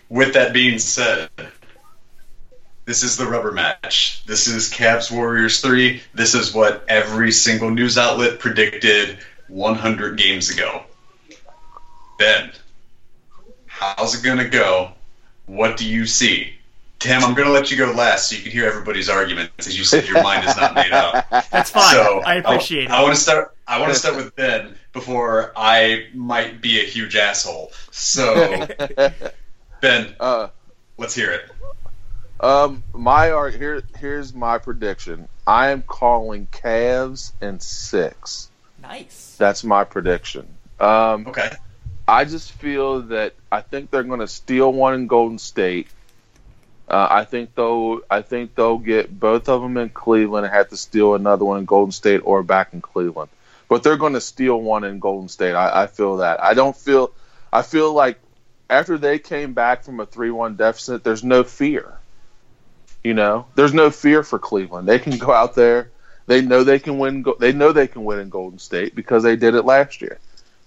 [0.09, 1.31] with that being said,
[2.85, 4.23] this is the rubber match.
[4.27, 6.03] This is Cavs Warriors 3.
[6.13, 9.19] This is what every single news outlet predicted
[9.49, 10.83] 100 games ago.
[12.19, 12.53] Ben,
[13.77, 14.93] How's it going to go?
[15.47, 16.55] What do you see?
[17.01, 19.67] Tim, I'm going to let you go last so you can hear everybody's arguments.
[19.67, 21.29] As you said, your mind is not made up.
[21.51, 21.93] That's fine.
[21.93, 22.99] So I appreciate I, it.
[22.99, 23.57] I want to start.
[23.67, 27.73] I want to start with Ben before I might be a huge asshole.
[27.91, 28.67] So,
[29.81, 30.49] Ben, uh,
[30.97, 31.51] let's hear it.
[32.41, 35.29] Um, my here here's my prediction.
[35.47, 38.51] I am calling Cavs and six.
[38.81, 39.35] Nice.
[39.37, 40.47] That's my prediction.
[40.79, 41.51] Um, okay.
[42.07, 45.89] I just feel that I think they're going to steal one in Golden State,
[46.89, 50.69] Uh, I think though I think they'll get both of them in Cleveland and have
[50.69, 53.31] to steal another one in Golden State or back in Cleveland.
[53.69, 55.55] But they're going to steal one in Golden State.
[55.55, 56.43] I, I feel that.
[56.45, 57.11] I don't feel.
[57.53, 58.19] I feel like
[58.69, 61.95] after they came back from a three-one deficit, there's no fear.
[63.03, 64.89] You know, there's no fear for Cleveland.
[64.89, 65.91] They can go out there.
[66.27, 67.25] They know they can win.
[67.41, 70.19] They know they can win in Golden State because they did it last year.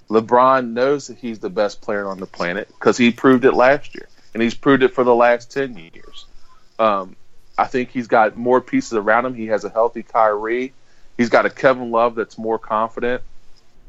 [0.09, 3.93] LeBron knows that he's the best player on the planet because he proved it last
[3.95, 6.25] year, and he's proved it for the last ten years.
[6.79, 7.15] Um,
[7.57, 9.33] I think he's got more pieces around him.
[9.33, 10.73] He has a healthy Kyrie.
[11.17, 13.23] He's got a Kevin Love that's more confident,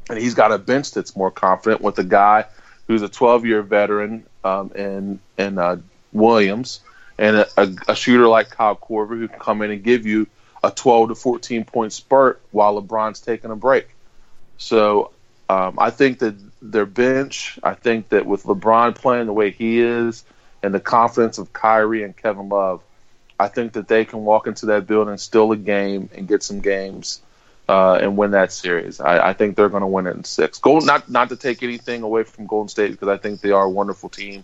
[0.09, 2.45] and he's got a bench that's more confident with a guy
[2.87, 5.77] who's a 12 year veteran um, and and uh,
[6.11, 6.81] Williams,
[7.17, 10.27] and a, a, a, shooter like Kyle Korver who can come in and give you
[10.63, 13.87] a 12 to 14 point spurt while LeBron's taking a break.
[14.57, 15.11] So
[15.49, 19.79] um, I think that their bench, I think that with LeBron playing the way he
[19.79, 20.23] is,
[20.61, 22.83] and the confidence of Kyrie and Kevin Love,
[23.39, 26.59] I think that they can walk into that building, steal a game, and get some
[26.59, 27.21] games
[27.69, 28.99] uh, and win that series.
[28.99, 30.59] I, I think they're going to win it in six.
[30.59, 33.63] Gold, not not to take anything away from Golden State because I think they are
[33.63, 34.43] a wonderful team,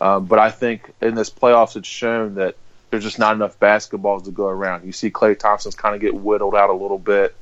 [0.00, 2.56] um, but I think in this playoffs it's shown that
[2.90, 4.86] there's just not enough basketballs to go around.
[4.86, 7.34] You see Klay Thompson's kind of get whittled out a little bit.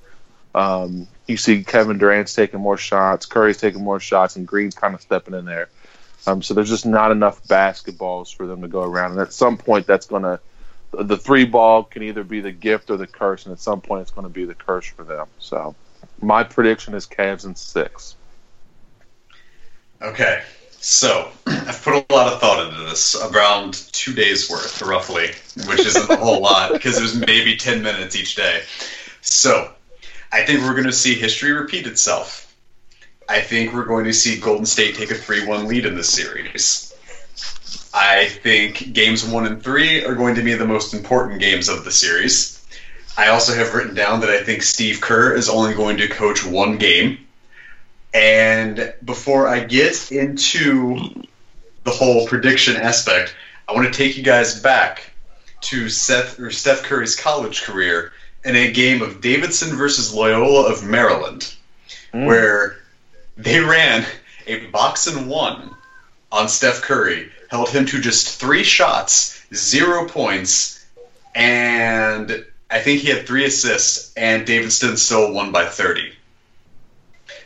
[0.54, 4.94] Um, you see Kevin Durant's taking more shots, Curry's taking more shots, and Green's kind
[4.94, 5.68] of stepping in there.
[6.26, 9.56] Um, so there's just not enough basketballs for them to go around, and at some
[9.56, 10.40] point that's going to
[11.02, 14.02] the three ball can either be the gift or the curse, and at some point
[14.02, 15.26] it's going to be the curse for them.
[15.38, 15.74] So,
[16.20, 18.16] my prediction is Cavs in six.
[20.00, 25.28] Okay, so I've put a lot of thought into this, around two days worth, roughly,
[25.66, 28.62] which isn't a whole lot because there's maybe ten minutes each day.
[29.20, 29.72] So,
[30.35, 32.53] I think we're going to see history repeat itself.
[33.29, 36.92] I think we're going to see Golden State take a three-one lead in this series.
[37.94, 41.85] I think games one and three are going to be the most important games of
[41.85, 42.66] the series.
[43.16, 46.44] I also have written down that I think Steve Kerr is only going to coach
[46.44, 47.25] one game.
[48.12, 50.99] And before I get into
[51.85, 53.37] the whole prediction aspect,
[53.68, 55.12] I want to take you guys back
[55.61, 58.12] to Seth or Steph Curry's college career
[58.44, 61.54] in a game of Davidson versus Loyola of Maryland,
[62.12, 62.26] mm.
[62.26, 62.76] where
[63.37, 64.04] they ran
[64.46, 65.74] a box and one
[66.30, 70.85] on Steph Curry held him to just three shots, zero points,
[71.35, 76.12] and I think he had three assists, and Davidson still won by 30.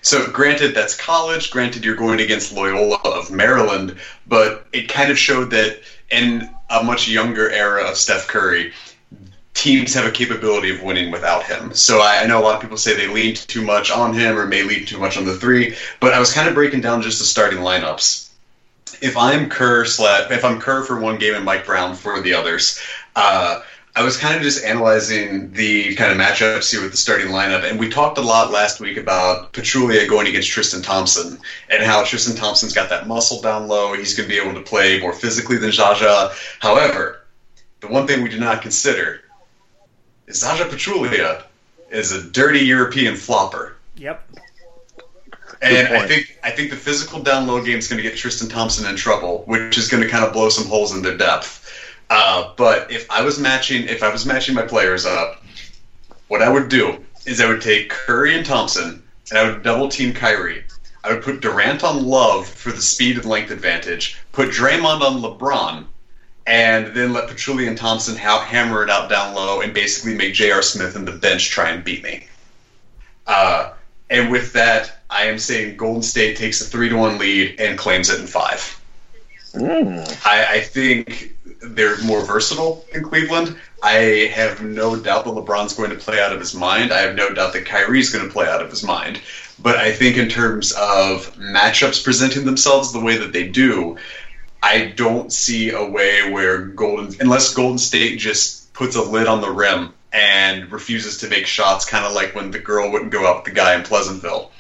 [0.01, 1.51] So, granted, that's college.
[1.51, 5.81] Granted, you're going against Loyola of Maryland, but it kind of showed that
[6.11, 8.73] in a much younger era of Steph Curry,
[9.59, 11.75] teams have a capability of winning without him.
[11.75, 14.39] So I, I, know a lot of people say they lean too much on him
[14.39, 17.03] or may lean too much on the three, but I was kind of breaking down
[17.03, 18.29] just the starting lineups
[19.01, 22.81] if I'm Kerr if I'm Kerr for one game and Mike Brown for the others,
[23.17, 23.61] uh,
[23.97, 27.69] I was kind of just analyzing the kind of matchups here with the starting lineup,
[27.69, 32.05] and we talked a lot last week about Pachulia going against Tristan Thompson and how
[32.05, 33.95] Tristan Thompson's got that muscle down low.
[33.95, 36.33] He's going to be able to play more physically than Zaza.
[36.61, 37.25] However,
[37.81, 39.21] the one thing we did not consider
[40.29, 41.43] is Zaza Pachulia
[41.91, 43.77] is a dirty European flopper.
[43.97, 44.25] Yep.
[45.61, 48.49] And I think I think the physical down low game is going to get Tristan
[48.49, 51.65] Thompson in trouble, which is going to kind of blow some holes in their depth.
[52.11, 55.43] Uh, but if I was matching if I was matching my players up,
[56.29, 59.89] what I would do is I would take Curry and Thompson, and I would double
[59.89, 60.65] team Kyrie.
[61.03, 64.21] I would put Durant on Love for the speed and length advantage.
[64.33, 65.87] Put Draymond on LeBron,
[66.49, 70.33] and then let Pachulia and Thompson ha- hammer it out down low and basically make
[70.33, 70.63] J.R.
[70.63, 72.27] Smith and the bench try and beat me.
[73.27, 73.75] Uh,
[74.09, 77.79] and with that, I am saying Golden State takes a three to one lead and
[77.79, 78.81] claims it in five.
[79.53, 80.27] Mm.
[80.27, 83.55] I, I, think they're more versatile in Cleveland.
[83.83, 86.93] I have no doubt that LeBron's going to play out of his mind.
[86.93, 89.21] I have no doubt that Kyrie's going to play out of his mind.
[89.59, 93.99] But I think in terms of matchups presenting themselves the way that they do,
[94.63, 99.41] I don't see a way where Golden, unless Golden State just puts a lid on
[99.41, 103.27] the rim and refuses to make shots, kind of like when the girl wouldn't go
[103.27, 104.51] out with the guy in Pleasantville.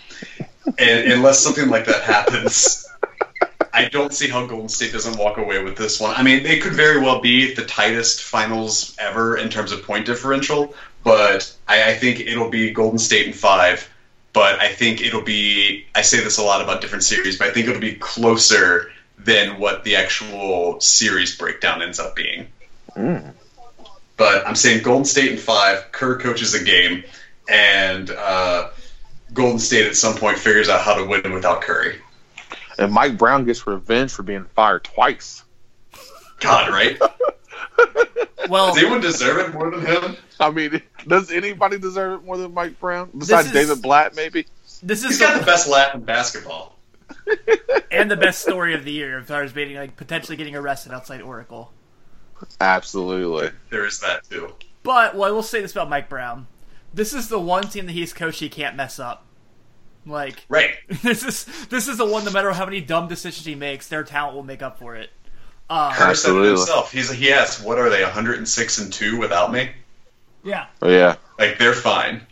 [0.79, 2.87] And unless something like that happens,
[3.73, 6.15] I don't see how Golden State doesn't walk away with this one.
[6.15, 10.07] I mean, they could very well be the tightest finals ever in terms of point
[10.07, 13.89] differential, but I, I think it'll be Golden State in five.
[14.35, 17.51] But I think it'll be, I say this a lot about different series, but I
[17.51, 22.47] think it'll be closer than what the actual series breakdown ends up being.
[22.97, 23.33] Mm.
[24.17, 25.93] But I'm saying Golden State in five.
[25.93, 27.05] Kerr coaches a game,
[27.49, 28.71] and uh,
[29.33, 32.01] Golden State at some point figures out how to win without Curry.
[32.79, 35.43] And Mike Brown gets revenge for being fired twice.
[36.41, 36.99] God, right?
[38.49, 40.17] Well, Does anyone deserve it more than him?
[40.41, 44.17] I mean, does anybody deserve it more than Mike Brown besides is- David Blatt?
[44.17, 44.47] Maybe.
[44.83, 46.78] this is He's got the best laugh in basketball.
[47.91, 50.93] And the best story of the year as far as being like potentially getting arrested
[50.93, 51.73] outside Oracle.
[52.61, 53.51] Absolutely.
[53.71, 54.55] There is that too.
[54.83, 56.47] But well, I will say this about Mike Brown:
[56.95, 59.25] this is the one team that he's coached he can't mess up.
[60.07, 60.77] Like Right.
[61.03, 62.25] this is this is the one.
[62.25, 65.11] No matter how many dumb decisions he makes, their talent will make up for it.
[65.71, 66.49] Um, Kerr said it Absolutely.
[66.51, 66.93] himself.
[66.93, 68.03] He's he asked, "What are they?
[68.03, 69.71] 106 and two without me?
[70.45, 70.67] yeah.
[70.81, 71.17] Oh, yeah.
[71.39, 72.23] Like they're fine."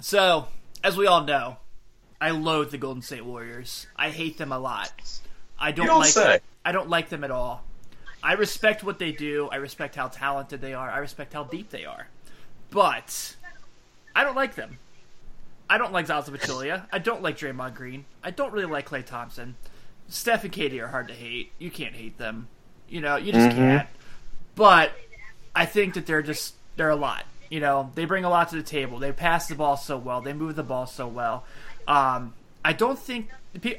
[0.00, 0.48] So,
[0.84, 1.56] as we all know,
[2.20, 3.86] I loathe the Golden State Warriors.
[3.96, 4.92] I hate them a lot.
[5.58, 6.24] I don't, don't like say.
[6.24, 6.40] them.
[6.64, 7.62] I don't like them at all.
[8.22, 9.48] I respect what they do.
[9.52, 10.90] I respect how talented they are.
[10.90, 12.08] I respect how deep they are.
[12.70, 13.36] But
[14.14, 14.78] I don't like them.
[15.68, 16.86] I don't like Zaza Pachulia.
[16.92, 18.04] I don't like Draymond Green.
[18.22, 19.56] I don't really like Klay Thompson.
[20.08, 21.52] Steph and Katie are hard to hate.
[21.58, 22.48] You can't hate them.
[22.88, 23.58] You know, you just mm-hmm.
[23.58, 23.88] can't.
[24.54, 24.92] But
[25.54, 27.24] I think that they're just they're a lot.
[27.50, 28.98] You know, they bring a lot to the table.
[28.98, 30.20] They pass the ball so well.
[30.20, 31.44] They move the ball so well.
[31.88, 33.28] Um, I don't think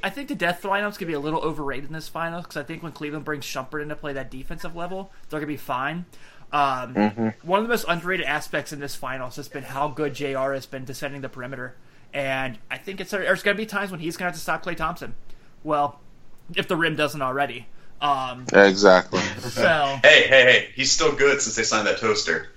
[0.03, 2.63] I think the death lineup's gonna be a little overrated in this final because I
[2.63, 6.05] think when Cleveland brings Shumpert in to play that defensive level, they're gonna be fine.
[6.51, 10.53] Um, One of the most underrated aspects in this finals has been how good Jr.
[10.53, 11.75] has been defending the perimeter,
[12.13, 14.77] and I think it's there's gonna be times when he's gonna have to stop Klay
[14.77, 15.15] Thompson.
[15.63, 15.99] Well,
[16.55, 17.67] if the rim doesn't already.
[17.99, 19.19] Um, Exactly.
[19.39, 20.69] so Hey, hey, hey!
[20.75, 22.47] He's still good since they signed that toaster.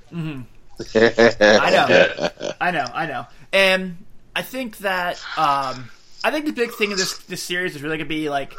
[0.94, 2.54] I know.
[2.60, 3.26] I know, I know.
[3.52, 3.98] And
[4.40, 5.90] I think that um,
[6.24, 8.55] I think the big thing in this this series is really gonna be like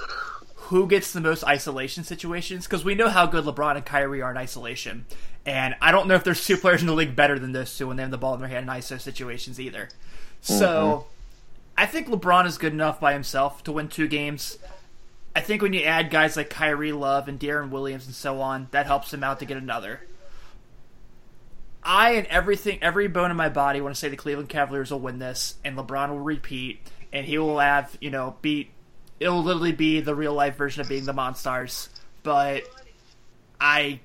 [0.55, 4.29] who gets the most isolation situations because we know how good LeBron and Kyrie are
[4.29, 5.07] in isolation,
[5.43, 7.87] and I don't know if there's two players in the league better than those two
[7.87, 9.89] when they have the ball in their hand in ISO situations either.
[10.41, 11.07] So
[11.75, 14.59] I think LeBron is good enough by himself to win two games.
[15.35, 18.67] I think when you add guys like Kyrie Love and Deron Williams and so on,
[18.69, 20.01] that helps him out to get another.
[21.83, 24.99] I and everything, every bone in my body want to say the Cleveland Cavaliers will
[24.99, 26.79] win this, and LeBron will repeat,
[27.11, 28.69] and he will have, you know, beat.
[29.19, 31.89] It will literally be the real life version of being the Monstars.
[32.23, 32.63] But
[33.59, 33.99] I,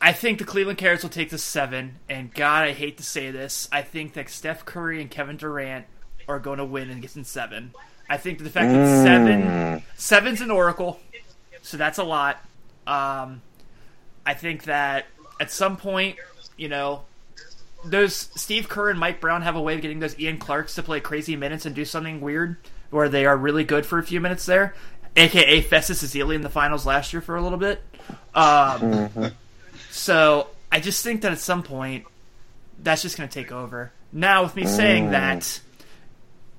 [0.00, 1.96] I think the Cleveland Cavaliers will take the seven.
[2.08, 5.86] And God, I hate to say this, I think that Steph Curry and Kevin Durant
[6.28, 7.74] are going to win and get in seven.
[8.08, 11.00] I think that the fact that seven, seven's an oracle,
[11.62, 12.36] so that's a lot.
[12.86, 13.42] Um,
[14.26, 15.06] I think that
[15.40, 16.16] at some point,
[16.62, 17.02] you know,
[17.84, 20.82] those Steve Kerr and Mike Brown have a way of getting those Ian Clarks to
[20.84, 22.56] play crazy minutes and do something weird
[22.90, 24.74] where they are really good for a few minutes there,
[25.16, 27.82] aka Festus Ezeli in the finals last year for a little bit.
[28.32, 29.32] Um,
[29.90, 32.04] So I just think that at some point
[32.78, 33.90] that's just going to take over.
[34.12, 35.60] Now, with me saying that,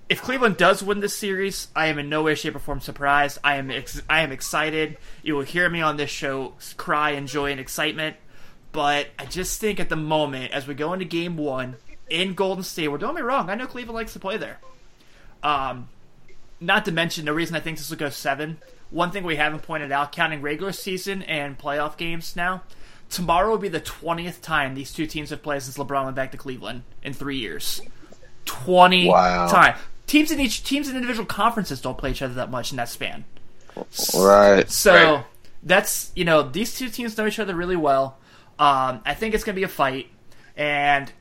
[0.10, 3.40] if Cleveland does win this series, I am in no way, shape, or form surprised.
[3.44, 4.98] I am ex- I am excited.
[5.24, 8.18] You will hear me on this show cry in joy and excitement.
[8.74, 11.76] But I just think at the moment, as we go into Game One
[12.10, 13.50] in Golden State, well, don't get me wrong.
[13.50, 14.60] I know Cleveland likes to play there.
[15.42, 15.88] Um,
[16.60, 18.58] not to mention the reason I think this will go seven.
[18.90, 22.64] One thing we haven't pointed out, counting regular season and playoff games now,
[23.10, 26.32] tomorrow will be the twentieth time these two teams have played since LeBron went back
[26.32, 27.82] to Cleveland in three years.
[28.46, 29.48] Twenty Wow.
[29.48, 29.76] time.
[30.08, 32.90] Teams in each teams in individual conferences don't play each other that much in that
[32.90, 33.24] span.
[34.16, 34.70] Right.
[34.70, 35.26] So Right.
[35.64, 38.18] that's you know these two teams know each other really well.
[38.64, 40.08] Um, I think it's going to be a fight,
[40.56, 41.12] and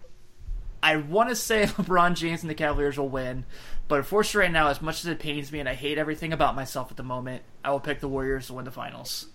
[0.81, 3.45] I want to say LeBron James and the Cavaliers will win.
[3.89, 6.55] But unfortunately, right now, as much as it pains me and I hate everything about
[6.55, 9.27] myself at the moment, I will pick the Warriors to win the finals.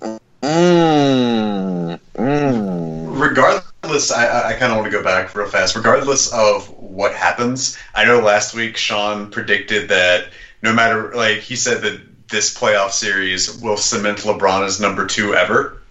[0.00, 3.20] Mm, mm.
[3.20, 5.76] regardless, I, I- I kind of want to go back real fast.
[5.76, 10.28] Regardless of what happens, I know last week Sean predicted that
[10.62, 15.34] no matter, like, he said that this playoff series will cement LeBron as number two
[15.34, 15.81] ever.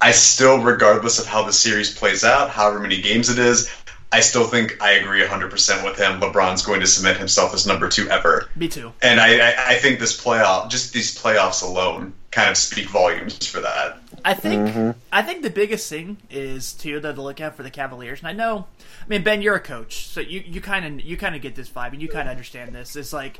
[0.00, 3.70] I still, regardless of how the series plays out, however many games it is,
[4.12, 6.20] I still think I agree 100% with him.
[6.20, 8.48] LeBron's going to cement himself as number two ever.
[8.56, 8.92] Me too.
[9.02, 13.46] And I, I, I think this playoff, just these playoffs alone, kind of speak volumes
[13.46, 13.98] for that.
[14.24, 14.98] I think mm-hmm.
[15.12, 18.28] I think the biggest thing is too though to look at for the Cavaliers, and
[18.28, 18.66] I know,
[19.04, 21.54] I mean Ben, you're a coach, so you you kind of you kind of get
[21.54, 22.96] this vibe and you kind of understand this.
[22.96, 23.38] It's like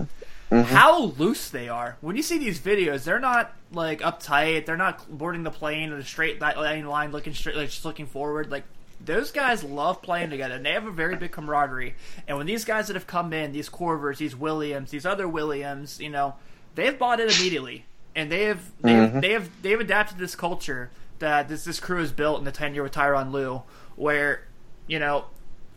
[0.50, 0.74] Mm-hmm.
[0.74, 3.04] how loose they are when you see these videos.
[3.04, 4.66] They're not like uptight.
[4.66, 8.06] They're not boarding the plane in a straight line, line looking straight, like just looking
[8.06, 8.50] forward.
[8.50, 8.64] Like
[9.04, 11.94] those guys love playing together, and they have a very big camaraderie.
[12.26, 16.00] And when these guys that have come in, these Corvers, these Williams, these other Williams,
[16.00, 16.34] you know,
[16.74, 17.84] they've bought it immediately,
[18.16, 21.78] and they have they have, they have they have adapted this culture that this this
[21.78, 23.62] crew has built in the tenure with Tyronn Lue,
[23.94, 24.48] where
[24.88, 25.26] you know,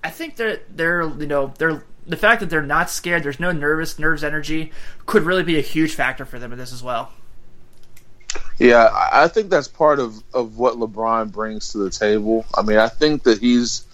[0.03, 3.51] I think they're they're you know they're the fact that they're not scared, there's no
[3.51, 4.71] nervous nerves energy,
[5.05, 7.11] could really be a huge factor for them in this as well.
[8.59, 12.45] Yeah, I think that's part of, of what LeBron brings to the table.
[12.55, 13.85] I mean, I think that he's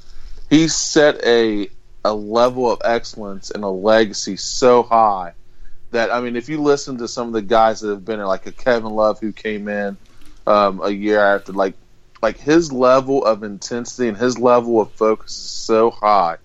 [0.49, 1.69] he's set a
[2.05, 5.33] a level of excellence and a legacy so high
[5.91, 8.25] that I mean, if you listen to some of the guys that have been in,
[8.25, 9.97] like a Kevin Love who came in
[10.45, 11.75] um, a year after, like
[12.21, 16.37] like his level of intensity and his level of focus is so high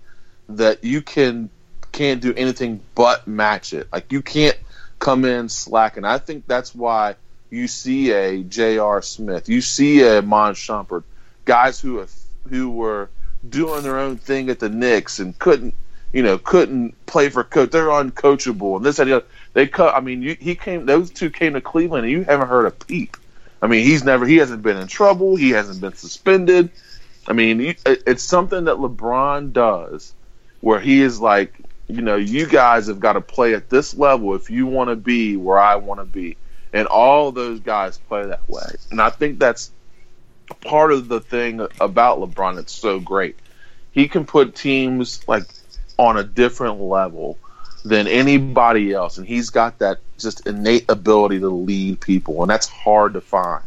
[0.49, 1.51] that you can
[1.93, 3.89] can't do anything but match it.
[3.93, 4.59] Like you can't
[4.99, 6.05] come in slacking.
[6.05, 7.15] I think that's why
[7.51, 9.01] you see a J.R.
[9.03, 11.05] Smith, you see a Iman Shumpert,
[11.45, 12.13] guys who have,
[12.49, 13.11] who were
[13.49, 15.75] doing their own thing at the Knicks and couldn't
[16.13, 17.71] you know couldn't play for coach.
[17.71, 19.25] They're uncoachable and this other.
[19.53, 19.95] They cut.
[19.95, 20.87] I mean, you, he came.
[20.87, 23.17] Those two came to Cleveland, and you haven't heard a peep.
[23.61, 24.27] I mean, he's never.
[24.27, 25.37] He hasn't been in trouble.
[25.37, 26.71] He hasn't been suspended.
[27.27, 30.13] I mean, it's something that LeBron does,
[30.65, 31.53] where he is like,
[31.89, 34.97] you know, you guys have got to play at this level if you want to
[34.97, 36.39] be where I want to be,
[36.73, 38.65] and all those guys play that way.
[38.91, 39.71] And I think that's
[40.63, 43.37] part of the thing about LeBron that's so great.
[43.93, 45.43] He can put teams like
[45.99, 47.37] on a different level
[47.85, 52.69] than anybody else, and he's got that just innate ability to lead people, and that's
[52.69, 53.65] hard to find.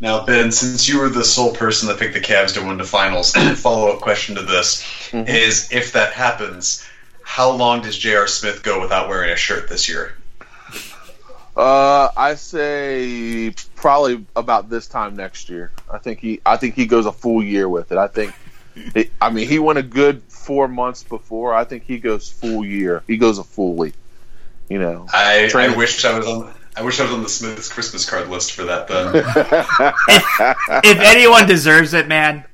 [0.00, 2.84] Now, Ben, since you were the sole person that picked the Cavs to win the
[2.84, 5.28] finals, the follow up question to this mm-hmm.
[5.28, 6.84] is: if that happens,
[7.22, 8.26] how long does J.R.
[8.26, 10.14] Smith go without wearing a shirt this year?
[11.56, 15.70] Uh, I say probably about this time next year.
[15.90, 17.98] I think he, I think he goes a full year with it.
[17.98, 18.32] I think,
[18.94, 21.52] it, I mean, he went a good four months before.
[21.52, 23.02] I think he goes full year.
[23.06, 23.92] He goes a fully.
[24.70, 26.54] You know, I, I wish I was on.
[26.76, 28.88] I wish I was on the Smiths Christmas card list for that.
[28.88, 29.12] Then,
[30.08, 32.44] if, if, anyone deserves it, man,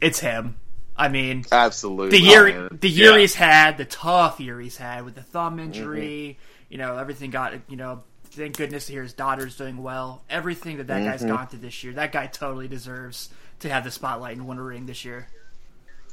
[0.00, 0.56] it's him.
[0.96, 3.18] I mean, absolutely the year oh, the year yeah.
[3.18, 6.38] he's had, the tough year he's had with the thumb injury.
[6.38, 6.72] Mm-hmm.
[6.72, 8.02] You know, everything got you know.
[8.30, 10.22] Thank goodness to hear his daughter's doing well.
[10.28, 11.10] Everything that that mm-hmm.
[11.10, 14.58] guy's gone through this year, that guy totally deserves to have the spotlight and win
[14.58, 15.28] a ring this year.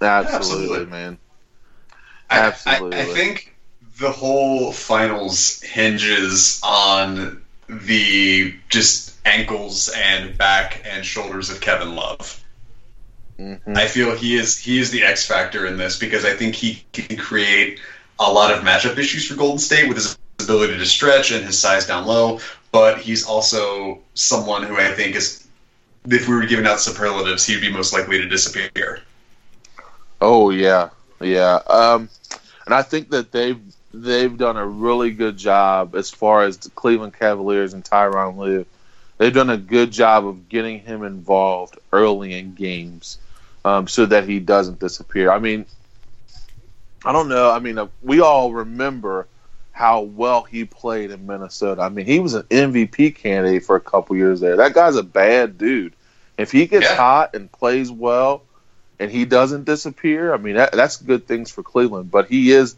[0.02, 0.86] Absolutely, Absolutely.
[0.86, 1.18] man.
[2.30, 2.98] Absolutely.
[2.98, 3.56] I, I, I think
[4.00, 12.44] the whole finals hinges on the just ankles and back and shoulders of Kevin Love.
[13.40, 13.76] Mm-hmm.
[13.76, 16.86] I feel he is he is the X factor in this because I think he
[16.94, 17.80] can create
[18.20, 21.60] a lot of matchup issues for Golden State with his ability to stretch and his
[21.60, 22.40] size down low.
[22.72, 25.48] But he's also someone who I think is,
[26.06, 29.02] if we were giving out superlatives, he'd be most likely to disappear.
[30.22, 31.60] Oh yeah, yeah.
[31.68, 32.10] Um,
[32.66, 33.60] and I think that they've
[34.04, 38.66] they've done a really good job as far as the Cleveland Cavaliers and Tyronn Lue.
[39.18, 43.18] They've done a good job of getting him involved early in games,
[43.64, 45.32] um, so that he doesn't disappear.
[45.32, 45.66] I mean,
[47.06, 47.50] I don't know.
[47.52, 49.28] I mean, uh, we all remember
[49.72, 51.82] how well he played in Minnesota.
[51.82, 54.58] I mean, he was an MVP candidate for a couple years there.
[54.58, 55.94] That guy's a bad dude.
[56.38, 56.96] If he gets yeah.
[56.96, 58.44] hot and plays well,
[59.00, 62.12] and he doesn't disappear, I mean that, that's good things for Cleveland.
[62.12, 62.76] But he is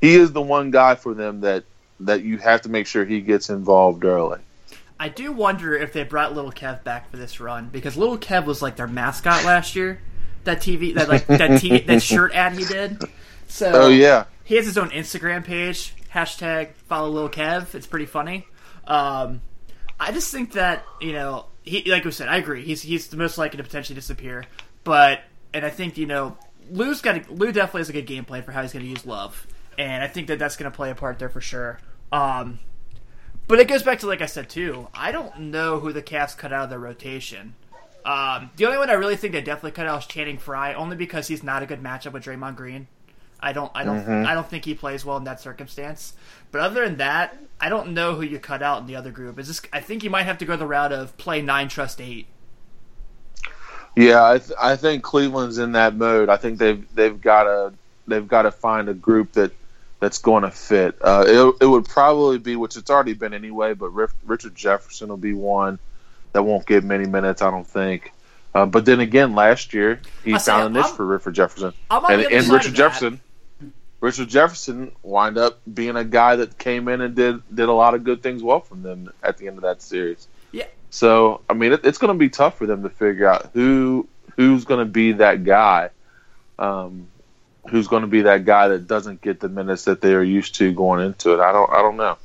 [0.00, 1.64] he is the one guy for them that
[2.00, 4.40] that you have to make sure he gets involved early.
[4.98, 8.46] I do wonder if they brought Little Kev back for this run because Little Kev
[8.46, 10.00] was like their mascot last year.
[10.44, 13.02] That TV, that like that that shirt ad he did.
[13.48, 15.94] So oh yeah, he has his own Instagram page.
[16.12, 17.74] Hashtag follow Little Kev.
[17.74, 18.46] It's pretty funny.
[18.86, 19.42] Um,
[19.98, 22.64] I just think that you know he, like we said, I agree.
[22.64, 24.44] He's he's the most likely to potentially disappear,
[24.84, 25.20] but
[25.52, 26.36] and I think you know
[26.70, 29.04] Lue's got Lue definitely has a good game plan for how he's going to use
[29.04, 29.46] Love,
[29.78, 31.80] and I think that that's going to play a part there for sure.
[32.12, 32.60] Um,
[33.48, 34.88] but it goes back to like I said too.
[34.94, 37.54] I don't know who the Cavs cut out of their rotation.
[38.04, 40.96] Um, the only one I really think they definitely cut out is Channing Frye, only
[40.96, 42.86] because he's not a good matchup with Draymond Green.
[43.40, 44.26] I don't, I don't, mm-hmm.
[44.26, 46.14] I don't think he plays well in that circumstance.
[46.52, 49.38] But other than that, I don't know who you cut out in the other group.
[49.38, 49.60] Is this?
[49.72, 52.26] I think you might have to go the route of play nine, trust eight.
[53.96, 56.28] Yeah, I, th- I think Cleveland's in that mode.
[56.28, 57.72] I think they've they've got to
[58.06, 59.52] they've got to find a group that
[60.00, 60.96] that's going to fit.
[61.00, 65.16] Uh, it, it would probably be, which it's already been anyway, but Richard Jefferson will
[65.16, 65.78] be one
[66.32, 68.12] that won't get many minutes, I don't think.
[68.54, 71.74] Uh, but then again, last year he I found a niche I'm, for Richard Jefferson,
[71.90, 73.20] and, and Richard Jefferson,
[74.00, 77.94] Richard Jefferson wind up being a guy that came in and did did a lot
[77.94, 80.26] of good things well from them at the end of that series.
[80.52, 80.66] Yeah.
[80.88, 84.08] So I mean, it, it's going to be tough for them to figure out who
[84.36, 85.90] who's going to be that guy,
[86.58, 87.08] um,
[87.68, 90.54] who's going to be that guy that doesn't get the minutes that they are used
[90.56, 91.40] to going into it.
[91.40, 92.18] I don't I don't know.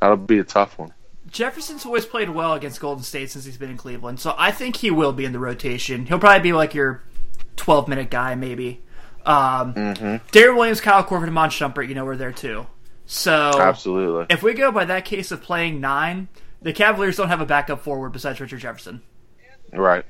[0.00, 0.92] That'll be a tough one.
[1.30, 4.76] Jefferson's always played well against Golden State since he's been in Cleveland, so I think
[4.76, 6.06] he will be in the rotation.
[6.06, 7.02] He'll probably be like your
[7.56, 8.82] twelve minute guy, maybe.
[9.26, 10.26] Um, mm-hmm.
[10.32, 12.66] Deron Williams, Kyle Korver, and Iman Shumpert, you know, were there too.
[13.04, 16.28] So absolutely, if we go by that case of playing nine,
[16.62, 19.02] the Cavaliers don't have a backup forward besides Richard Jefferson.
[19.72, 20.04] Right.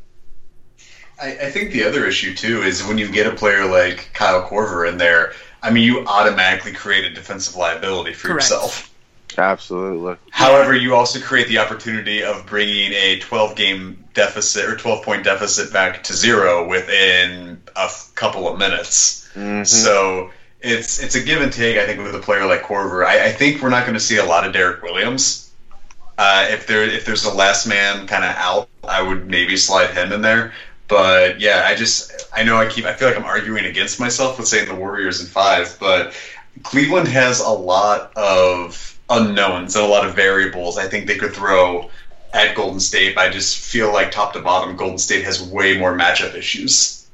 [1.20, 4.48] I, I think the other issue too is when you get a player like Kyle
[4.48, 5.32] Korver in there.
[5.62, 8.44] I mean, you automatically create a defensive liability for Correct.
[8.44, 8.94] yourself.
[9.36, 10.16] Absolutely.
[10.30, 15.24] However, you also create the opportunity of bringing a 12 game deficit or 12 point
[15.24, 19.28] deficit back to zero within a f- couple of minutes.
[19.34, 19.66] Mhm.
[19.66, 21.76] So it's it's a give and take.
[21.76, 24.16] I think with a player like Korver, I, I think we're not going to see
[24.16, 25.50] a lot of Deron Williams.
[26.16, 29.90] Uh, if there if there's a last man kind of out, I would maybe slide
[29.90, 30.52] him in there.
[30.88, 34.38] But yeah, I just I know I keep I feel like I'm arguing against myself
[34.38, 36.14] with saying the Warriors in five, but
[36.62, 40.78] Cleveland has a lot of unknowns and a lot of variables.
[40.78, 41.90] I think they could throw
[42.32, 43.16] at Golden State.
[43.16, 47.06] I just feel like top to bottom, Golden State has way more matchup issues.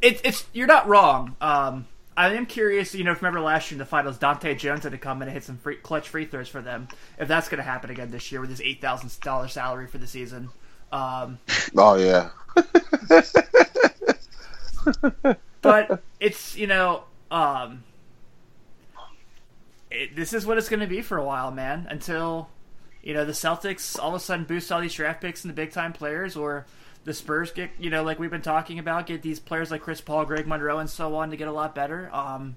[0.00, 1.36] It, it's you're not wrong.
[1.40, 2.94] Um, I am curious.
[2.94, 5.28] You know, if remember last year in the finals, Dahntay Jones had to come in
[5.28, 6.88] and hit some free, clutch free throws for them.
[7.18, 9.98] If that's going to happen again this year with his eight thousand dollar salary for
[9.98, 10.50] the season,
[10.92, 11.38] um,
[11.76, 12.30] Oh yeah.
[15.62, 17.84] but it's you know, um,
[19.90, 21.86] it, this is what it's going to be for a while, man.
[21.90, 22.48] Until
[23.02, 25.54] you know the Celtics all of a sudden boost all these draft picks and the
[25.54, 26.66] big time players, or
[27.04, 30.00] the Spurs get you know like we've been talking about, get these players like Chris
[30.00, 32.10] Paul, Greg Monroe, and so on to get a lot better.
[32.12, 32.56] Um,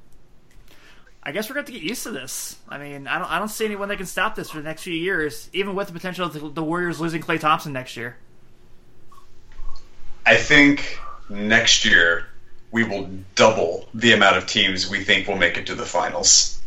[1.24, 2.56] I guess we're going to to get used to this.
[2.70, 4.84] I mean, I don't, I don't see anyone that can stop this for the next
[4.84, 8.16] few years, even with the potential of the, the Warriors losing Klay Thompson next year.
[10.26, 11.00] I think
[11.30, 12.26] next year
[12.72, 16.60] we will double the amount of teams we think will make it to the finals.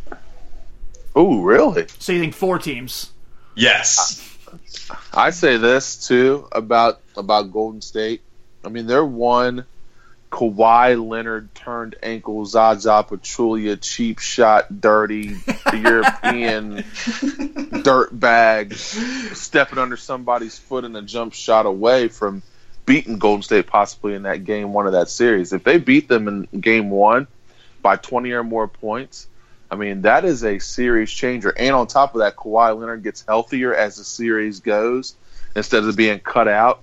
[1.14, 1.86] Oh, really?
[1.98, 3.12] So you think four teams?
[3.54, 4.24] Yes.
[5.12, 8.22] I say this too about about Golden State.
[8.64, 9.66] I mean, they're one
[10.30, 15.36] Kawhi Leonard turned ankle Zaza Pachulia cheap shot dirty
[15.72, 16.84] European
[17.82, 22.42] dirt bag stepping under somebody's foot in a jump shot away from
[22.89, 25.53] beating Golden State possibly in that game one of that series.
[25.53, 27.28] If they beat them in game one
[27.82, 29.28] by 20 or more points,
[29.70, 31.53] I mean, that is a series changer.
[31.57, 35.14] And on top of that, Kawhi Leonard gets healthier as the series goes
[35.55, 36.82] instead of being cut out.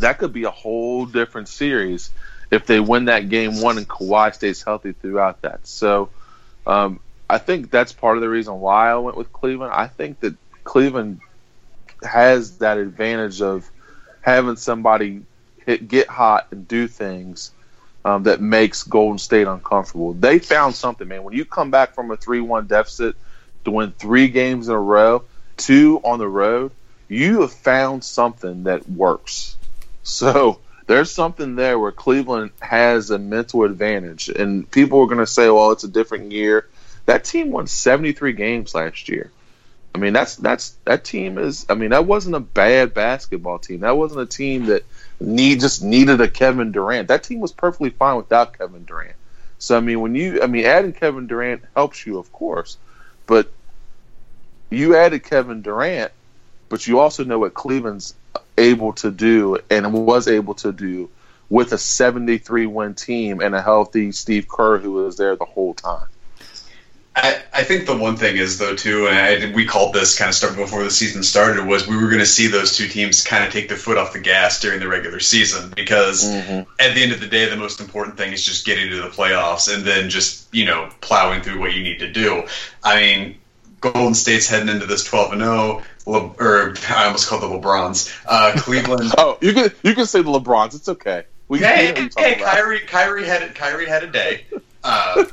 [0.00, 2.10] That could be a whole different series
[2.50, 5.66] if they win that game one and Kawhi stays healthy throughout that.
[5.66, 6.10] So
[6.66, 7.00] um,
[7.30, 9.72] I think that's part of the reason why I went with Cleveland.
[9.74, 10.34] I think that
[10.64, 11.22] Cleveland
[12.02, 13.70] has that advantage of
[14.20, 15.22] having somebody
[15.64, 17.52] hit, get hot and do things
[18.04, 20.12] um, that makes Golden State uncomfortable.
[20.12, 21.24] They found something, man.
[21.24, 23.16] When you come back from a 3 1 deficit
[23.64, 25.24] to win three games in a row,
[25.56, 26.72] two on the road,
[27.08, 29.56] you have found something that works.
[30.02, 34.28] So there's something there where Cleveland has a mental advantage.
[34.28, 36.66] And people are going to say, well, it's a different year.
[37.06, 39.30] That team won 73 games last year.
[39.94, 41.66] I mean, that's that's that team is.
[41.68, 43.80] I mean, that wasn't a bad basketball team.
[43.80, 44.84] That wasn't a team that
[45.20, 47.08] need just needed a Kevin Durant.
[47.08, 49.16] That team was perfectly fine without Kevin Durant.
[49.58, 52.76] So I mean, when you, I mean, adding Kevin Durant helps you, of course,
[53.26, 53.50] but
[54.70, 56.12] you added Kevin Durant,
[56.68, 58.14] but you also know what Cleveland's
[58.56, 61.10] able to do and was able to do
[61.48, 65.74] with a 73 win team and a healthy Steve Kerr who was there the whole
[65.74, 66.06] time.
[67.22, 70.28] I, I think the one thing is though too, and I, we called this kind
[70.28, 73.22] of stuff before the season started, was we were going to see those two teams
[73.22, 76.70] kind of take their foot off the gas during the regular season because Mm-hmm.
[76.80, 79.08] at the end of the day, the most important thing is just getting to the
[79.08, 82.44] playoffs and then just you know plowing through what you need to do.
[82.84, 83.38] I mean,
[83.80, 88.14] Golden State's heading into this twelve and zero, or I almost called the LeBrons.
[88.26, 89.12] Uh, Cleveland.
[89.18, 90.74] Oh, you can you can say the LeBrons.
[90.74, 91.24] It's okay.
[91.48, 92.34] We Hey, hey, hey.
[92.36, 94.44] Kyrie, Kyrie had Kyrie had a day.
[94.88, 95.24] Uh,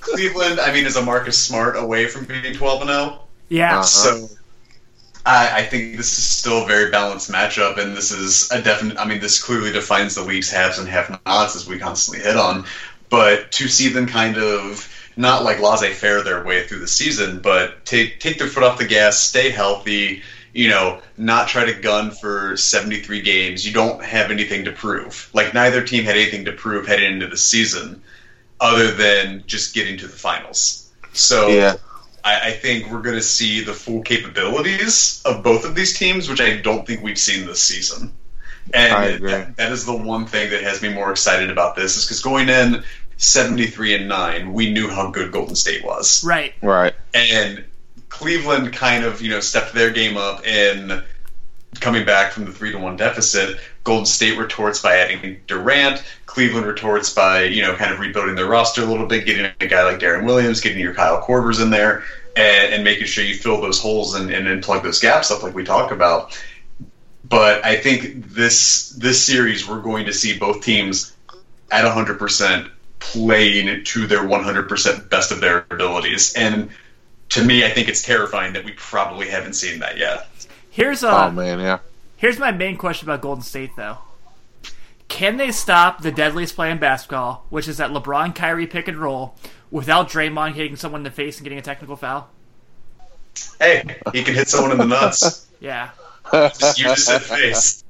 [0.00, 3.20] Cleveland, I mean, is a Marcus Smart away from being twelve and zero.
[3.48, 3.74] Yeah.
[3.74, 3.82] Uh-huh.
[3.82, 4.28] So
[5.24, 8.98] I, I think this is still a very balanced matchup, and this is a definite.
[8.98, 12.64] I mean, this clearly defines the league's haves and have-nots, as we constantly hit on.
[13.08, 17.84] But to see them kind of not like laissez-faire their way through the season, but
[17.84, 20.22] take take their foot off the gas, stay healthy.
[20.52, 23.64] You know, not try to gun for 73 games.
[23.64, 25.30] You don't have anything to prove.
[25.32, 28.02] Like neither team had anything to prove heading into the season,
[28.60, 30.90] other than just getting to the finals.
[31.12, 31.74] So Yeah.
[32.22, 36.28] I, I think we're going to see the full capabilities of both of these teams,
[36.28, 38.12] which I don't think we've seen this season.
[38.74, 39.30] And I agree.
[39.30, 42.22] That, that is the one thing that has me more excited about this, is because
[42.22, 42.84] going in
[43.16, 46.22] 73 and 9, we knew how good Golden State was.
[46.24, 46.54] Right.
[46.62, 46.94] Right.
[47.14, 47.64] And
[48.10, 51.02] Cleveland kind of, you know, stepped their game up in
[51.78, 53.58] coming back from the 3 to 1 deficit.
[53.84, 56.02] Golden State retorts by adding Durant.
[56.26, 59.66] Cleveland retorts by, you know, kind of rebuilding their roster a little bit, getting a
[59.66, 62.02] guy like Deron Williams, getting your Kyle Korvers in there.
[62.36, 65.42] and, and making sure you fill those holes and, and, and plug those gaps up
[65.42, 66.40] like we talk about.
[67.24, 71.14] But I think this this series we're going to see both teams
[71.70, 76.34] at 100% playing to their 100% best of their abilities.
[76.34, 76.70] And
[77.30, 80.28] to me, I think it's terrifying that we probably haven't seen that yet.
[80.70, 81.78] Here's uh, oh man, yeah.
[82.16, 83.98] Here's my main question about Golden State, though.
[85.08, 88.98] Can they stop the deadliest play in basketball, which is that LeBron Kyrie pick and
[88.98, 89.34] roll,
[89.70, 92.28] without Draymond hitting someone in the face and getting a technical foul?
[93.58, 95.46] Hey, he can hit someone in the nuts.
[95.60, 95.90] Yeah.
[96.32, 97.84] Just, you just said face.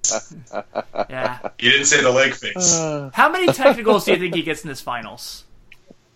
[1.08, 1.38] Yeah.
[1.60, 2.76] You didn't say the leg face.
[3.12, 5.44] How many technicals do you think he gets in this finals?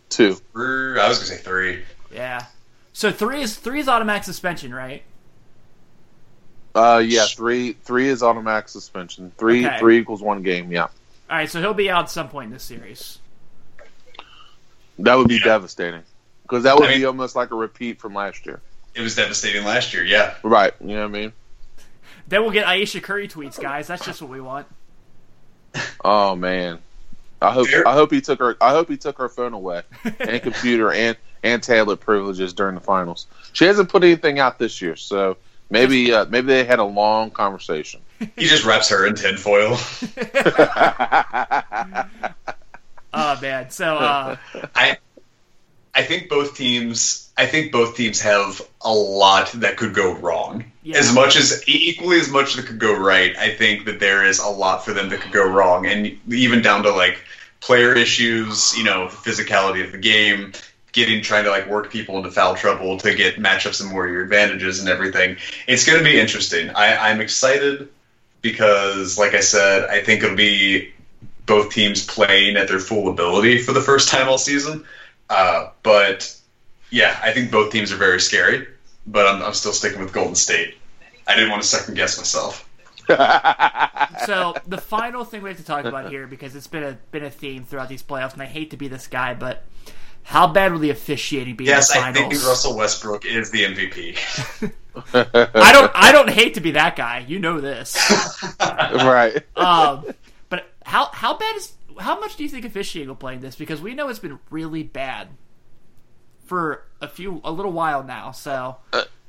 [0.09, 0.37] Two.
[0.57, 1.85] I was gonna say three.
[2.13, 2.47] Yeah.
[2.93, 5.05] So three is three is automatic suspension, right?
[6.75, 7.73] Uh, yeah, three.
[7.85, 9.31] Three is automatic suspension.
[9.39, 9.65] Three.
[9.67, 9.79] Okay.
[9.79, 10.73] Three equals one game.
[10.73, 10.91] Yeah, All
[11.31, 13.19] right, so he'll be out at some point in this series.
[14.99, 15.45] that would be Yeah.
[15.45, 16.03] devastating
[16.43, 18.61] because that would I be almost like a repeat from last year.
[18.95, 20.05] It was devastating last year.
[20.05, 20.35] Yeah.
[20.43, 20.73] Right.
[20.81, 21.33] You know what I mean?
[22.29, 23.87] Then we'll get Ayesha Curry tweets, guys.
[23.87, 24.67] That's just what we want.
[26.05, 26.79] Oh man.
[27.43, 27.87] I hope Fair.
[27.89, 29.83] I hope he took her I hope he took her phone away
[30.21, 33.27] and computer and and tablet privileges during the finals.
[33.53, 35.37] She hasn't put anything out this year, so
[35.71, 38.01] maybe uh, maybe they had a long conversation.
[38.37, 39.77] He just wraps her in tinfoil.
[43.15, 43.71] Oh man.
[43.71, 44.37] So uh,
[44.75, 44.99] I
[45.95, 50.65] I think both teams I think both teams have a lot that could go wrong.
[50.83, 50.99] Yeah.
[50.99, 54.41] As much as equally as much that could go right, I think that there is
[54.41, 57.25] a lot for them that could go wrong and even down to like
[57.61, 60.53] player issues, you know, the physicality of the game,
[60.95, 64.23] getting trying to like work people into foul trouble to get matchups and more your
[64.23, 65.37] advantages and everything.
[65.67, 66.71] It's going to be interesting.
[66.71, 67.89] I, I'm excited
[68.41, 70.93] because, like I said, I think it'll be
[71.47, 74.85] both teams playing at their full ability for the first time all season.
[75.29, 76.35] Uh, but
[76.91, 78.69] yeah, I think both teams are very scary.
[79.07, 80.77] But I'm, I'm still sticking with Golden State.
[81.27, 82.69] I didn't want to second guess myself.
[84.25, 87.25] so the final thing we have to talk about here because it's been a been
[87.25, 89.65] a theme throughout these playoffs, and I hate to be this guy, but
[90.25, 93.63] how bad will the officiating be Yes, in the I think Russell Westbrook is the
[93.65, 94.73] MVP.
[95.15, 97.25] I don't I don't hate to be that guy.
[97.27, 97.97] You know this.
[98.61, 99.43] right.
[99.57, 100.07] Um,
[100.49, 103.55] but how how bad is how much do you think officiating will play in this?
[103.57, 105.29] Because we know it's been really bad
[106.47, 108.31] for a few a little while now.
[108.33, 108.77] So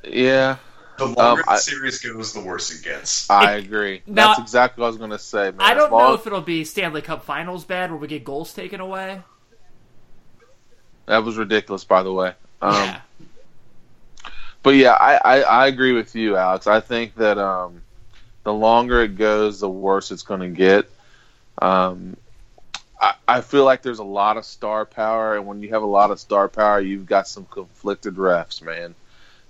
[0.04, 0.58] Yeah,
[0.98, 3.30] The longer I- the series goes, the worse it gets.
[3.30, 4.02] I agree.
[4.08, 5.56] Now- That's exactly what I was going to say, man.
[5.62, 8.54] I don't long- know if it'll be Stanley Cup Finals bad where we get goals
[8.54, 9.22] taken away.
[11.06, 12.34] That was ridiculous, by the way.
[12.62, 13.02] Um, yeah.
[14.64, 16.66] But yeah, I, I, I agree with you, Alex.
[16.66, 17.82] I think that um,
[18.44, 20.90] the longer it goes, the worse it's going to get.
[21.62, 22.18] Um,
[23.00, 25.88] I, I feel like there's a lot of star power, and when you have a
[25.88, 28.96] lot of star power, you've got some conflicted refs, man.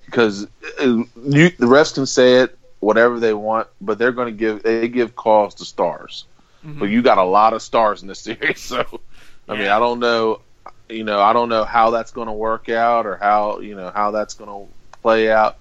[0.06, 0.46] Because
[0.82, 4.64] uh, you, the refs can say it whatever they want, but they're going to give
[4.64, 6.26] they give calls to stars.
[6.64, 6.80] Mhm.
[6.80, 9.00] But you got a lot of stars in this series, so
[9.48, 10.42] I mean, I don't know,
[10.90, 13.92] you know, I don't know how that's going to work out or how you know
[13.94, 14.72] how that's going to
[15.02, 15.58] play out.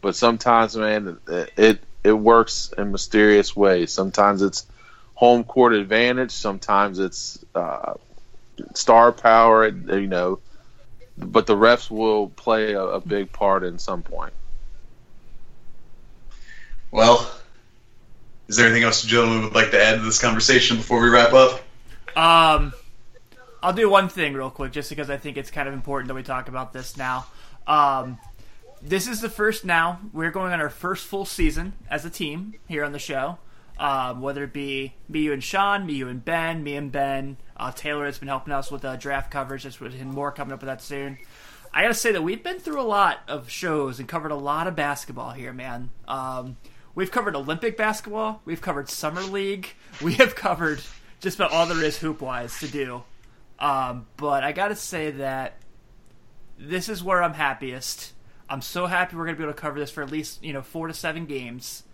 [0.00, 3.92] But sometimes, man, it, it it works in mysterious ways.
[3.92, 4.66] Sometimes it's
[5.14, 6.32] home court advantage.
[6.32, 7.94] Sometimes it's uh,
[8.74, 9.66] star power.
[9.66, 10.40] You know,
[11.16, 14.32] but the refs will play a, a big part in some point.
[16.90, 17.30] Well,
[18.48, 21.08] is there anything else you gentlemen would like to add to this conversation before we
[21.08, 21.62] wrap up?
[22.14, 22.74] Um,
[23.62, 26.14] I'll do one thing real quick, just because I think it's kind of important that
[26.14, 27.26] we talk about this now.
[27.66, 28.18] Um,
[28.82, 32.54] this is the first now we're going on our first full season as a team
[32.66, 33.38] here on the show.
[33.78, 37.36] Um, whether it be me, you, and Sean, me, you, and Ben, me and Ben,
[37.56, 39.62] uh, Taylor has been helping us with uh, draft coverage.
[39.62, 41.18] There's more coming up with that soon.
[41.72, 44.66] I gotta say that we've been through a lot of shows and covered a lot
[44.66, 45.90] of basketball here, man.
[46.06, 46.58] Um,
[46.94, 49.68] we've covered Olympic basketball, we've covered summer league,
[50.02, 50.82] we have covered
[51.20, 53.04] just about all there is hoop wise to do.
[53.62, 55.54] Um, but I gotta say that
[56.58, 58.12] this is where I'm happiest.
[58.50, 60.62] I'm so happy we're gonna be able to cover this for at least you know
[60.62, 61.84] four to seven games,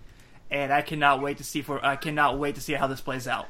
[0.51, 3.29] and I cannot wait to see for I cannot wait to see how this plays
[3.29, 3.49] out.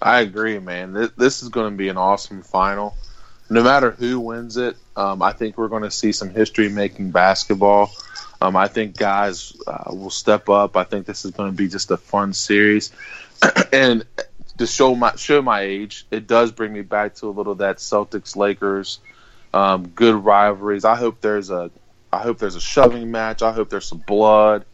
[0.00, 1.10] I agree, man.
[1.16, 2.96] This, is going to be an awesome final.
[3.48, 7.92] No matter who wins it, um, I think we're going to see some history-making basketball.
[8.40, 10.76] Um, I think guys uh, will step up.
[10.76, 12.90] I think this is going to be just a fun series,
[13.72, 14.04] and
[14.58, 17.58] to show my show my age, it does bring me back to a little of
[17.58, 19.00] that Celtics Lakers
[19.54, 20.84] um, good rivalries.
[20.84, 21.70] I hope there's a
[22.12, 23.42] I hope there's a shoving match.
[23.42, 24.64] I hope there's some blood.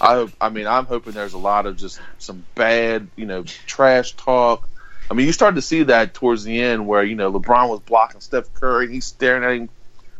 [0.00, 0.30] I hope.
[0.40, 4.68] I mean, I'm hoping there's a lot of just some bad, you know, trash talk.
[5.10, 7.80] I mean, you started to see that towards the end, where you know LeBron was
[7.80, 8.92] blocking Steph Curry.
[8.92, 9.68] He's staring at him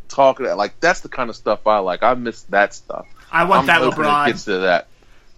[0.07, 0.45] talking.
[0.45, 2.03] At like that's the kind of stuff I like.
[2.03, 3.07] I miss that stuff.
[3.31, 4.27] I want I'm that hoping it LeBron.
[4.27, 4.87] gets to that.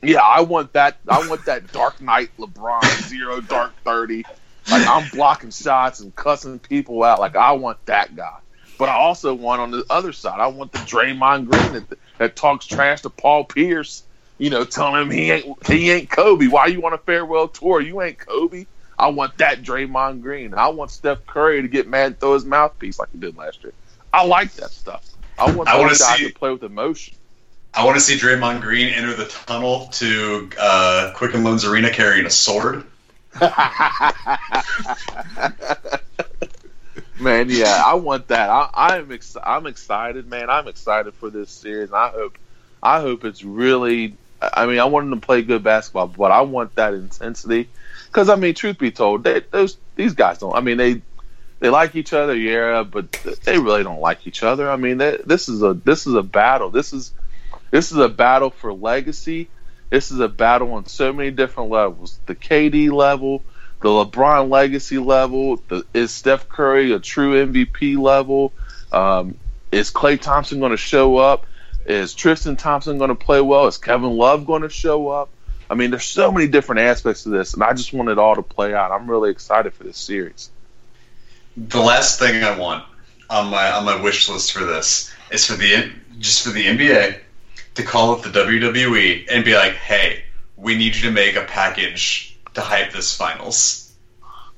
[0.02, 0.98] Yeah, I want that.
[1.08, 4.24] I want that Dark Knight LeBron zero dark thirty.
[4.70, 7.20] Like I'm blocking shots and cussing people out.
[7.20, 8.38] Like I want that guy.
[8.78, 10.40] But I also want on the other side.
[10.40, 14.04] I want the Draymond Green that, that talks trash to Paul Pierce.
[14.38, 16.48] You know, telling him he ain't he ain't Kobe.
[16.48, 17.82] Why you want a farewell tour?
[17.82, 18.68] You ain't Kobe.
[18.98, 20.54] I want that Draymond Green.
[20.54, 23.64] I want Steph Curry to get mad and throw his mouthpiece like he did last
[23.64, 23.74] year.
[24.14, 25.06] I like that stuff.
[25.38, 27.16] I want I those guys see- to play with emotion.
[27.74, 32.26] I want to see Draymond Green enter the tunnel to uh, Quicken Loans Arena carrying
[32.26, 32.86] a sword.
[37.20, 38.50] man, yeah, I want that.
[38.50, 40.50] I, I'm ex- I'm excited, man.
[40.50, 41.94] I'm excited for this series.
[41.94, 42.38] I hope
[42.82, 44.18] I hope it's really.
[44.42, 47.70] I mean, I want them to play good basketball, but I want that intensity.
[48.08, 50.56] Because I mean, truth be told, they, those these guys don't.
[50.56, 51.02] I mean, they
[51.60, 53.12] they like each other, yeah, but
[53.44, 54.70] they really don't like each other.
[54.72, 56.72] I mean, they, this is a this is a battle.
[56.72, 57.14] This is
[57.72, 59.50] this is a battle for legacy.
[59.90, 62.20] This is a battle on so many different levels.
[62.26, 63.44] The KD level,
[63.82, 65.58] the LeBron legacy level.
[65.68, 68.54] The, is Steph Curry a true MVP level?
[68.92, 69.36] Um,
[69.72, 71.46] is Klay Thompson going to show up?
[71.86, 73.68] Is Tristan Thompson going to play well?
[73.68, 75.30] Is Kevin Love going to show up?
[75.70, 78.36] I mean, there's so many different aspects to this, and I just want it all
[78.36, 78.92] to play out.
[78.92, 80.50] I'm really excited for this series.
[81.56, 82.86] The last thing I want
[83.30, 87.20] on my on my wish list for this is for the just for the NBA
[87.80, 90.24] to call up the WWE and be like, "Hey,
[90.56, 93.92] we need you to make a package to hype this finals."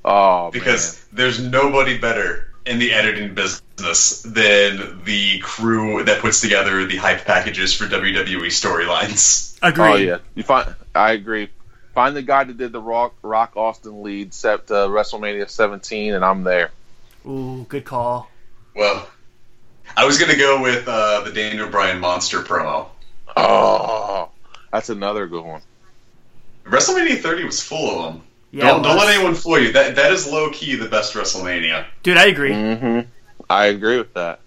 [0.04, 6.84] Oh, because there's nobody better in the editing business than the crew that puts together
[6.86, 9.60] the hype packages for WWE storylines.
[9.62, 9.72] man.
[9.72, 9.84] Agreed.
[9.84, 11.48] oh yeah, you find I agree.
[11.94, 16.24] Find the guy that did the Rock Rock Austin lead set to WrestleMania 17, and
[16.24, 16.70] I'm there.
[17.26, 18.28] Ooh, good call.
[18.74, 19.08] Well,
[19.96, 22.88] I was gonna go with uh, the Daniel Bryan monster promo.
[23.36, 24.30] Oh,
[24.72, 25.62] that's another good one.
[26.64, 28.22] WrestleMania 30 was full of them.
[28.50, 29.72] Yeah, don't, don't let's- anyone fool you.
[29.72, 31.86] That that is low key the best WrestleMania.
[32.02, 32.52] Dude, I agree.
[32.52, 33.00] hmm
[33.50, 34.40] I agree with that.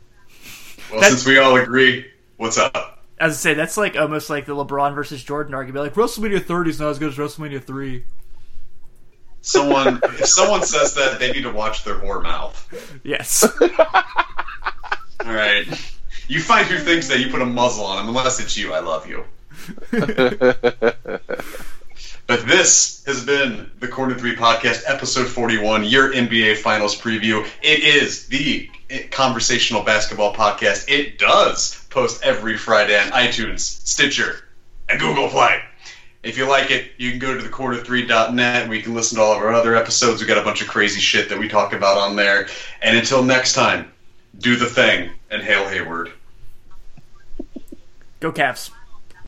[0.91, 2.05] Well, That's- since we all agree,
[2.37, 3.03] what's up?
[3.19, 5.85] As I say, that's like almost like the LeBron versus Jordan argument.
[5.85, 8.03] Like WrestleMania 30 is not as good as WrestleMania 3.
[9.41, 12.99] Someone, if someone says that, they need to watch their whore mouth.
[13.03, 13.43] Yes.
[13.61, 15.65] All right.
[16.27, 18.73] You find who thinks that you put a muzzle on them, unless it's you.
[18.73, 19.25] I love you.
[22.27, 27.47] But this has been the Corner 3 Podcast, episode 41, your NBA Finals preview.
[27.61, 28.67] It is the
[29.11, 30.89] conversational basketball podcast.
[30.89, 34.43] It does post every Friday on iTunes, Stitcher,
[34.89, 35.61] and Google Play.
[36.23, 39.33] If you like it, you can go to thecorner3.net where you can listen to all
[39.33, 40.19] of our other episodes.
[40.19, 42.47] we got a bunch of crazy shit that we talk about on there.
[42.81, 43.91] And until next time,
[44.39, 46.11] do the thing and hail Hayward.
[48.19, 48.71] Go Cavs.